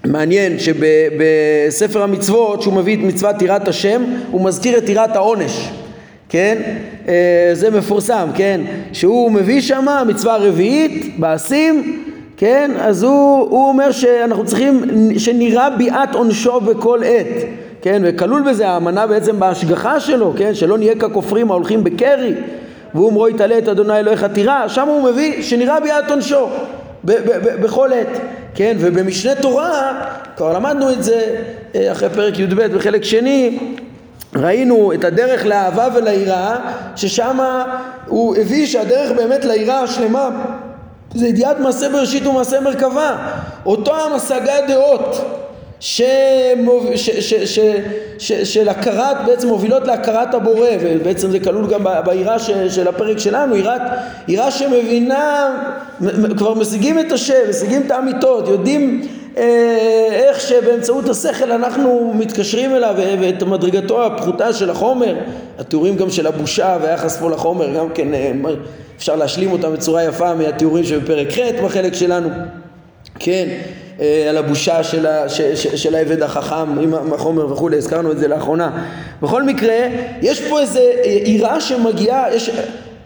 [0.04, 5.70] מעניין שבספר המצוות, שהוא מביא את מצוות יראת השם, הוא מזכיר את יראת העונש,
[6.28, 6.62] כן?
[7.08, 8.60] אה, זה מפורסם, כן?
[8.92, 12.02] שהוא מביא שמה מצווה רביעית, בעשים,
[12.36, 12.70] כן?
[12.78, 14.82] אז הוא, הוא אומר שאנחנו צריכים,
[15.18, 17.65] שנראה ביאת עונשו בכל עת.
[17.86, 22.34] כן, וכלול בזה האמנה בעצם בהשגחה שלו, כן, שלא נהיה ככופרים ההולכים בקרי,
[22.94, 26.48] והוא אמרו יתעלה את אדוני אלוהיך תירא, שם הוא מביא שנראה ביד עונשו
[27.04, 28.20] בכל עת,
[28.54, 30.04] כן, ובמשנה תורה,
[30.36, 31.36] כבר למדנו את זה
[31.74, 33.58] אה, אחרי פרק י"ב בחלק שני,
[34.36, 36.56] ראינו את הדרך לאהבה וליראה,
[36.96, 37.38] ששם
[38.06, 40.28] הוא הביא שהדרך באמת ליראה השלמה
[41.14, 43.16] זה ידיעת מעשה בראשית ומעשה מרכבה,
[43.66, 45.45] אותו המשגה דעות
[45.80, 46.96] שמוב...
[46.96, 47.10] ש...
[47.10, 47.34] ש...
[47.34, 47.60] ש...
[48.18, 48.32] ש...
[48.32, 53.56] של הכרת, בעצם מובילות להכרת הבורא, ובעצם זה כלול גם ביראה של הפרק שלנו,
[54.28, 55.48] יראה שמבינה,
[56.36, 62.94] כבר משיגים את השם, משיגים את האמיתות, יודעים אה, איך שבאמצעות השכל אנחנו מתקשרים אליו
[63.20, 65.14] ואת מדרגתו הפחותה של החומר,
[65.58, 68.32] התיאורים גם של הבושה והיחס פה לחומר, גם כן אה,
[68.96, 72.28] אפשר להשלים אותם בצורה יפה מהתיאורים שבפרק ח' בחלק שלנו,
[73.18, 73.48] כן
[74.00, 78.70] אה, על הבושה של, העבד החכם עם החומר וכולי, הזכרנו את זה לאחרונה.
[79.22, 79.76] בכל מקרה,
[80.22, 80.80] יש פה איזה
[81.24, 82.50] יראה שמגיעה, יש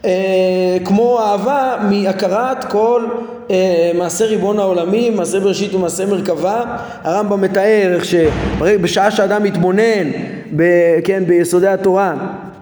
[0.05, 3.05] אה, כמו אהבה מהכרת כל
[3.51, 6.63] אה, מעשה ריבון העולמי, מעשה בראשית ומעשה מרכבה.
[7.03, 10.11] הרמב"ם מתאר איך שבשעה שאדם מתבונן,
[10.55, 10.63] ב,
[11.03, 12.13] כן, ביסודי התורה,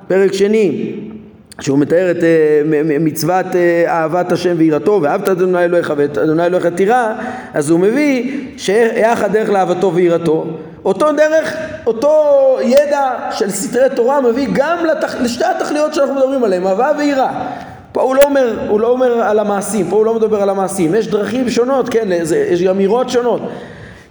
[0.08, 0.93] פרק שני,
[1.60, 2.62] שהוא מתאר את אה,
[2.99, 7.14] מצוות אה, אהבת השם ויראתו ואהבת אדוני אלוהיך ואת אדוני אלוהיך תירא
[7.53, 10.45] אז הוא מביא שאיך הדרך לאהבתו ויראתו.
[10.86, 11.53] אותו דרך,
[11.86, 15.16] אותו ידע של סתרי תורה מביא גם לתח...
[15.22, 17.45] לשתי התכליות שאנחנו מדברים עליהן, אהבה ויראה
[17.91, 20.95] פה הוא לא אומר, הוא לא אומר על המעשים, פה הוא לא מדבר על המעשים,
[20.95, 22.07] יש דרכים שונות, כן,
[22.51, 23.41] יש אמירות שונות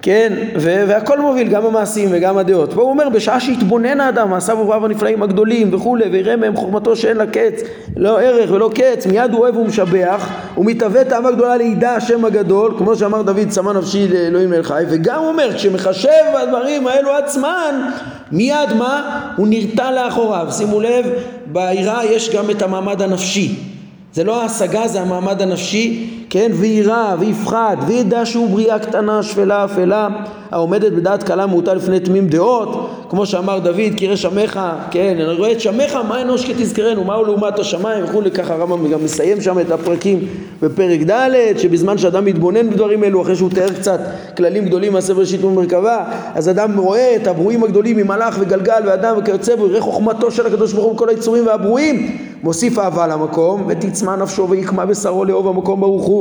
[0.02, 2.72] כן, והכל מוביל, גם המעשים וגם הדעות.
[2.72, 7.16] פה הוא אומר, בשעה שהתבונן האדם, מעשיו ובריו הנפלאים הגדולים וכולי, ויראה מהם חוכמתו שאין
[7.16, 7.62] לה קץ,
[7.96, 10.28] לא ערך ולא קץ, מיד הוא אוהב ומשבח,
[10.58, 15.18] ומתהווה תאווה גדולה לידע השם הגדול, כמו שאמר דוד, צמא נפשי לאלוהים אל חי, וגם
[15.20, 17.90] הוא אומר, כשמחשב הדברים האלו עצמן,
[18.32, 19.30] מיד מה?
[19.36, 20.46] הוא נרתע לאחוריו.
[20.50, 21.06] שימו לב,
[21.46, 23.54] ביראה יש גם את המעמד הנפשי.
[24.12, 30.08] זה לא ההשגה, זה המעמד הנפשי, כן, ויירא ויפחד וידע שהוא בריאה קטנה, שפלה, אפלה,
[30.50, 34.60] העומדת בדעת קלה מעוטה לפני תמים דעות, כמו שאמר דוד, כי ירא שמך,
[34.90, 38.04] כן, אני רואה את שמך, מה אנוש כתזכרנו, מהו לעומת השמיים?
[38.04, 40.18] וכולי, ככה הרמב"ם גם מסיים שם את הפרקים
[40.62, 44.00] בפרק ד', שבזמן שאדם מתבונן בדברים אלו, אחרי שהוא תיאר קצת
[44.36, 46.04] כללים גדולים מהספר ראשית ומרכבה,
[46.34, 50.72] אז אדם רואה את הברואים הגדולים ממלאך וגלגל ואדם וכיוצא בו, יראה חוכמתו של הקדוש
[50.72, 56.04] ברוך הוא בכל היצורים והברואים, מוסיף אהבה למקום, ותצמא נפשו ויקמא בשרו לאהוב המקום ברוך
[56.04, 56.17] הוא,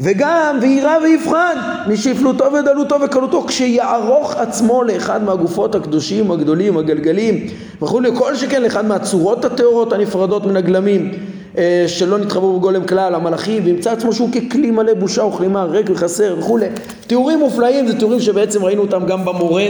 [0.00, 1.56] וגם ויירא ויפחד
[1.88, 7.46] משפלותו ודלותו וקלותו, כשיערוך עצמו לאחד מהגופות הקדושים הגדולים, הגלגלים
[7.82, 11.12] וכולי, כל שכן לאחד מהצורות הטהורות הנפרדות מן הגלמים.
[11.58, 16.36] אה, שלא נתחברו בגולם כלל, המלאכים, וימצא עצמו שהוא ככלי מלא בושה וכלימה, ריק וחסר
[16.38, 16.66] וכולי.
[17.06, 19.66] תיאורים מופלאים, זה תיאורים שבעצם ראינו אותם גם במורה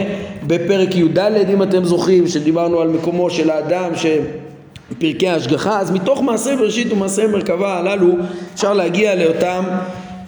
[0.46, 4.06] בפרק י"ד, אם אתם זוכרים, שדיברנו על מקומו של האדם, ש...
[4.98, 8.08] פרקי ההשגחה, אז מתוך מעשה בראשית ומעשה מרכבה הללו
[8.54, 9.64] אפשר להגיע לאותם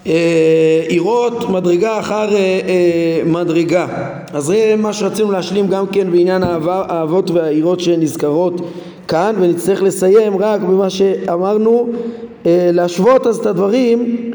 [0.07, 3.87] אה, עירות מדרגה אחר אה, אה, מדרגה.
[4.33, 8.61] אז זה מה שרצינו להשלים גם כן בעניין האהבות והעירות שנזכרות
[9.09, 11.89] כאן ונצטרך לסיים רק במה שאמרנו
[12.47, 14.31] להשוות אז את הדברים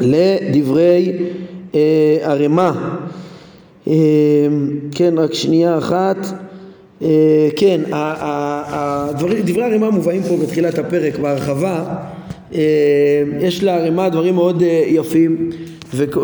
[0.00, 1.12] לדברי
[2.22, 2.72] ערימה.
[4.94, 6.16] כן, רק שנייה אחת.
[7.56, 7.80] כן,
[9.44, 11.84] דברי הרימה מובאים פה בתחילת הפרק בהרחבה
[12.54, 12.60] אה,
[13.40, 15.50] יש לערימה דברים מאוד אה, יפים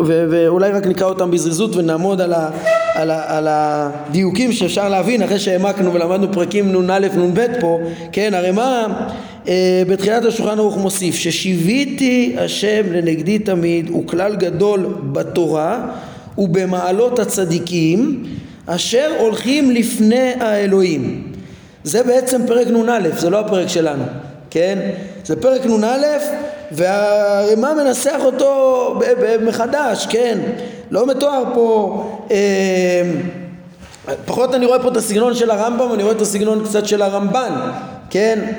[0.07, 2.49] ואולי רק נקרא אותם בזריזות ונעמוד על, ה,
[2.93, 5.23] על, ה, על הדיוקים שאפשר להבין.
[5.23, 7.79] אחרי שהעמקנו ולמדנו פרקים נ"א נ"ב פה
[8.11, 8.87] כן ערימה
[9.47, 15.87] אה, בתחילת השולחן ערוך מוסיף ששיוויתי השם לנגדי תמיד הוא כלל גדול בתורה
[16.37, 18.23] ובמעלות הצדיקים
[18.67, 21.31] אשר הולכים לפני האלוהים
[21.83, 24.03] זה בעצם פרק נ"א זה לא הפרק שלנו
[24.49, 24.79] כן
[25.25, 26.17] זה פרק נ"א
[26.71, 28.99] והרימה מנסח אותו
[29.41, 30.39] מחדש, כן?
[30.91, 33.11] לא מתואר פה, אה,
[34.25, 37.71] פחות אני רואה פה את הסגנון של הרמב"ם, אני רואה את הסגנון קצת של הרמב"ן,
[38.09, 38.53] כן?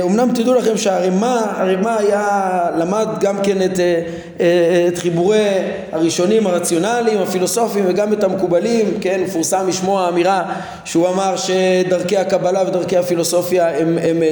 [0.00, 3.80] אומנם תדעו לכם שהרימה, הרימה היה, למד גם כן את,
[4.88, 5.48] את חיבורי
[5.92, 10.42] הראשונים הרציונליים, הפילוסופיים וגם את המקובלים, כן, מפורסם משמו האמירה
[10.84, 14.22] שהוא אמר שדרכי הקבלה ודרכי הפילוסופיה הם, הם, הם,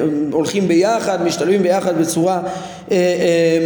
[0.00, 2.40] הם הולכים ביחד, משתלבים ביחד בצורה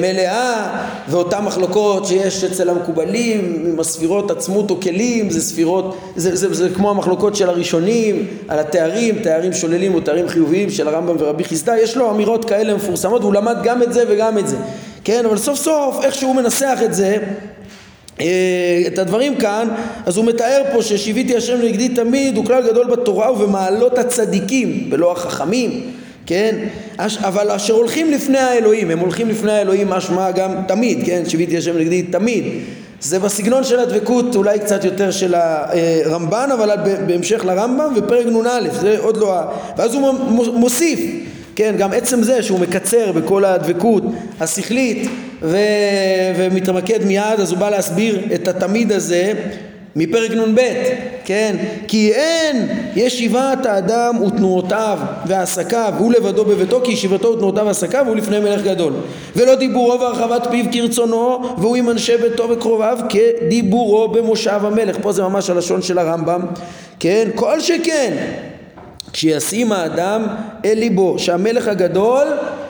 [0.00, 6.48] מלאה ואותן מחלוקות שיש אצל המקובלים עם הספירות עצמות או כלים זה ספירות, זה, זה,
[6.48, 11.16] זה, זה כמו המחלוקות של הראשונים על התארים, תארים שוללים או תארים חיוביים של הרמב"ם
[11.18, 14.57] ורבי חיסדא, יש לו אמירות כאלה מפורסמות והוא למד גם את זה וגם את זה,
[15.05, 17.16] כן, אבל סוף סוף איך שהוא מנסח את זה
[18.20, 19.68] אה, את הדברים כאן,
[20.07, 25.12] אז הוא מתאר פה ששיוויתי השם נגדי תמיד הוא כלל גדול בתורה ובמעלות הצדיקים ולא
[25.12, 25.90] החכמים
[26.30, 26.57] כן?
[26.98, 31.22] אבל אשר הולכים לפני האלוהים, הם הולכים לפני האלוהים משמע גם תמיד, כן?
[31.28, 32.44] שיוויתי השם נגדי תמיד.
[33.01, 36.70] זה בסגנון של הדבקות אולי קצת יותר של הרמב"ן, אבל
[37.07, 39.46] בהמשך לרמב"ם ופרק נ"א, זה עוד לא ה...
[39.76, 40.14] ואז הוא
[40.55, 41.01] מוסיף,
[41.57, 44.03] כן, גם עצם זה שהוא מקצר בכל הדבקות
[44.40, 45.09] השכלית
[45.42, 45.57] ו...
[46.36, 49.32] ומתמקד מיד, אז הוא בא להסביר את התמיד הזה
[49.97, 50.61] מפרק נ"ב,
[51.24, 51.57] כן?
[51.88, 58.41] כי אין ישיבת האדם ותנועותיו ועסקיו, הוא לבדו בביתו כי ישיבתו ותנועותיו ועסקיו הוא לפני
[58.41, 58.93] מלך גדול.
[59.36, 64.97] ולא דיבורו והרחבת פיו כרצונו והוא עם אנשי ביתו וקרוביו כדיבורו במושב המלך.
[65.03, 66.41] פה זה ממש הלשון של הרמב"ם,
[67.01, 67.28] כן?
[67.34, 68.16] כל שכן
[69.12, 70.26] כשישים האדם
[70.64, 72.26] אל ליבו שהמלך הגדול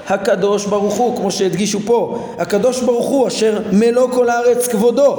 [0.08, 5.16] הקדוש ברוך הוא כמו שהדגישו פה הקדוש ברוך הוא אשר מלוא כל הארץ כבודו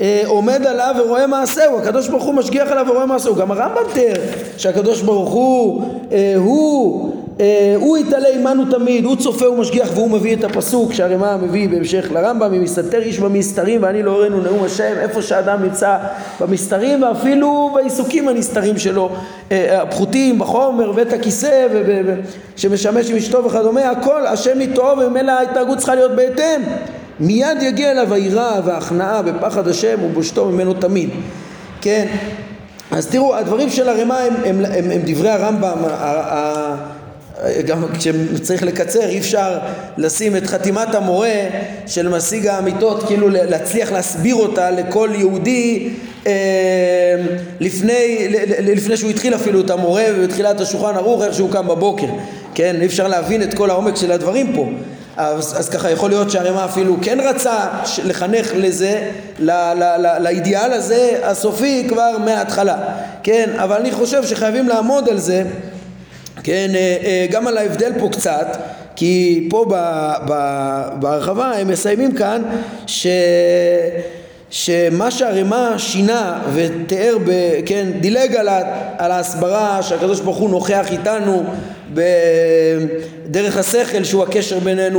[0.00, 4.14] אה, עומד עליו ורואה מעשהו, הקדוש ברוך הוא משגיח עליו ורואה מעשהו, גם הרמב"ם תיאר
[4.56, 5.82] שהקדוש ברוך הוא,
[6.12, 11.36] אה, הוא, אה, הוא יתעלה עמנו תמיד, הוא צופה ומשגיח והוא מביא את הפסוק שהרמ"א
[11.42, 15.96] מביא בהמשך לרמב"ם, אם יסתתר איש במסתרים ואני לא אראנו נאום השם, איפה שאדם נמצא
[16.40, 19.10] במסתרים ואפילו בעיסוקים הנסתרים שלו,
[19.50, 21.66] הפחותים, בחומר, בית הכיסא
[22.56, 26.62] שמשמש עם אשתו וכדומה, הכל השם איתו וממילא ההתנהגות צריכה להיות בהתאם
[27.20, 31.10] מיד יגיע אליו היראה וההכנעה בפחד השם ובושתו ממנו תמיד
[31.80, 32.06] כן?
[32.90, 35.84] אז תראו הדברים של הרמ"א הם, הם, הם, הם דברי הרמב"ם.
[37.66, 39.58] גם כשצריך לקצר אי אפשר
[39.98, 41.34] לשים את חתימת המורה
[41.86, 45.88] של משיג האמיתות כאילו להצליח להסביר אותה לכל יהודי
[46.26, 46.32] אה,
[47.60, 48.26] לפני,
[48.60, 52.06] לפני שהוא התחיל אפילו את המורה ובתחילת השולחן ערוך איך שהוא קם בבוקר
[52.54, 52.76] כן?
[52.80, 54.68] אי אפשר להבין את כל העומק של הדברים פה
[55.16, 57.68] אז, אז ככה יכול להיות שהרמ"א אפילו כן רצה
[58.04, 62.76] לחנך לזה, ל, ל, ל, לאידיאל הזה הסופי כבר מההתחלה,
[63.22, 65.44] כן, אבל אני חושב שחייבים לעמוד על זה,
[66.42, 68.56] כן, אה, אה, גם על ההבדל פה קצת,
[68.96, 69.64] כי פה
[70.98, 72.42] בהרחבה הם מסיימים כאן
[72.86, 73.06] ש...
[74.54, 77.30] שמה שהרמ"א שינה ותיאר, ב,
[77.66, 78.60] כן, דילג על, ה,
[78.98, 81.44] על ההסברה שהקדוש ברוך הוא נוכח איתנו
[81.94, 84.98] בדרך השכל שהוא הקשר בינינו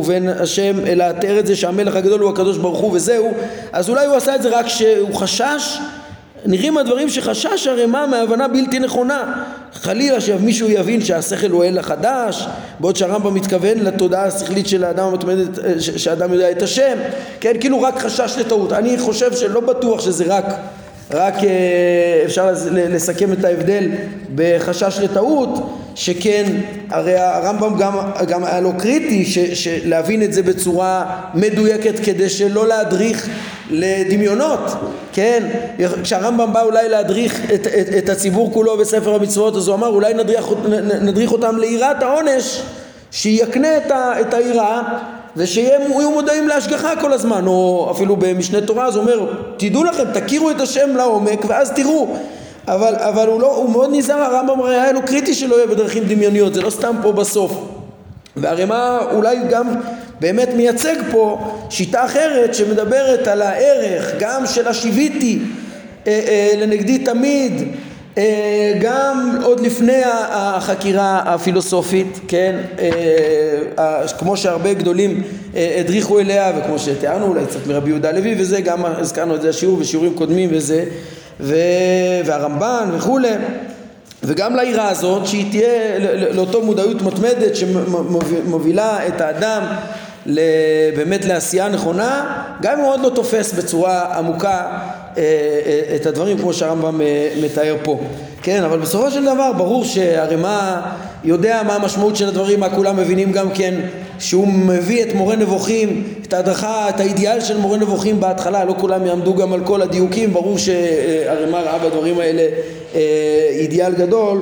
[0.00, 3.32] ובין השם אלא תיאר את זה שהמלך הגדול הוא הקדוש ברוך הוא וזהו.
[3.72, 5.78] אז אולי הוא עשה את זה רק כשהוא חשש
[6.46, 9.44] נראים הדברים שחשש הרמ"א מהבנה בלתי נכונה.
[9.74, 12.46] חלילה שמישהו יבין שהשכל הוא אל החדש
[12.80, 15.58] בעוד שהרמב"ם מתכוון לתודעה השכלית של האדם המתמדת
[15.96, 16.98] שהאדם יודע את השם.
[17.40, 18.72] כן כאילו רק חשש לטעות.
[18.72, 20.44] אני חושב שלא בטוח שזה רק
[21.10, 23.88] רק אה, אפשר לסכם את ההבדל
[24.34, 26.52] בחשש לטעות שכן
[26.90, 27.92] הרי הרמב"ם גם,
[28.28, 33.28] גם היה לו קריטי ש, להבין את זה בצורה מדויקת כדי שלא להדריך
[33.70, 34.60] לדמיונות,
[35.12, 35.42] כן?
[36.02, 40.14] כשהרמב"ם בא אולי להדריך את, את, את הציבור כולו בספר המצוות אז הוא אמר אולי
[40.14, 40.46] נדריך,
[41.00, 42.62] נדריך אותם ליראת העונש
[43.10, 43.68] שיקנה
[44.20, 44.82] את היראה
[45.36, 50.50] ושיהיו מודעים להשגחה כל הזמן או אפילו במשנה תורה אז הוא אומר תדעו לכם תכירו
[50.50, 52.16] את השם לעומק ואז תראו
[52.68, 56.54] אבל, אבל הוא, לא, הוא מאוד נזהר, הרמב"ם היה לו קריטי שלא יהיה בדרכים דמיוניות,
[56.54, 57.52] זה לא סתם פה בסוף.
[58.36, 59.74] והרימה אולי גם
[60.20, 65.38] באמת מייצג פה שיטה אחרת שמדברת על הערך גם של השיוויתי
[66.06, 67.52] אה, אה, לנגדי תמיד,
[68.80, 72.90] גם עוד לפני החקירה הפילוסופית, כן, אה,
[73.78, 75.22] אה, כמו שהרבה גדולים
[75.56, 79.48] אה, הדריכו אליה וכמו שתיארנו אולי קצת מרבי יהודה לוי וזה, גם הזכרנו את זה
[79.48, 80.84] השיעור ושיעורים קודמים וזה.
[82.24, 83.28] והרמב"ן וכולי
[84.22, 85.98] וגם לעירה הזאת שהיא תהיה
[86.30, 89.62] לאותו מודעות מתמדת שמובילה את האדם
[90.96, 95.05] באמת לעשייה נכונה גם אם הוא עוד לא תופס בצורה עמוקה אה, אה,
[95.96, 98.00] את הדברים כמו שהרמב"ם אה, מתאר פה.
[98.42, 100.82] כן אבל בסופו של דבר ברור שהרימה
[101.24, 103.74] יודע מה המשמעות של הדברים מה כולם מבינים גם כן
[104.18, 109.06] שהוא מביא את מורה נבוכים, את ההדרכה, את האידיאל של מורה נבוכים בהתחלה, לא כולם
[109.06, 112.48] יעמדו גם על כל הדיוקים, ברור שהרימה ראה בדברים האלה
[112.94, 113.00] אה,
[113.50, 114.40] אידיאל גדול,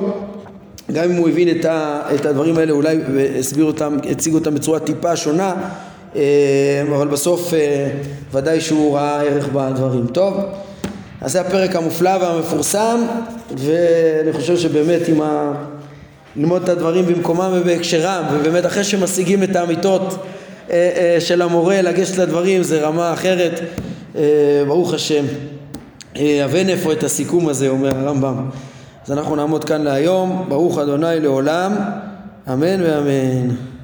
[0.93, 5.49] גם אם הוא הבין את, הדברים האלה אולי והסביר אותם, הציג אותם בצורה טיפה שונה,
[5.49, 5.55] אה,
[6.95, 7.89] אבל בסוף אה,
[8.33, 10.07] ודאי שהוא ראה ערך בדברים.
[10.07, 10.33] טוב,
[11.21, 13.01] אז זה הפרק המופלא והמפורסם,
[13.57, 15.53] ואני חושב שבאמת עם ה...
[16.35, 20.15] ללמוד את הדברים במקומם ובהקשרם, ובאמת אחרי שמשיגים את האמיתות
[21.19, 23.59] של המורה לגשת לדברים זה רמה אחרת,
[24.67, 25.25] ברוך השם.
[26.15, 28.35] הבן איפה את הסיכום הזה, אומר הרמב"ם.
[29.05, 31.75] אז אנחנו נעמוד כאן להיום, ברוך אדוני לעולם,
[32.53, 33.74] אמן ואמן.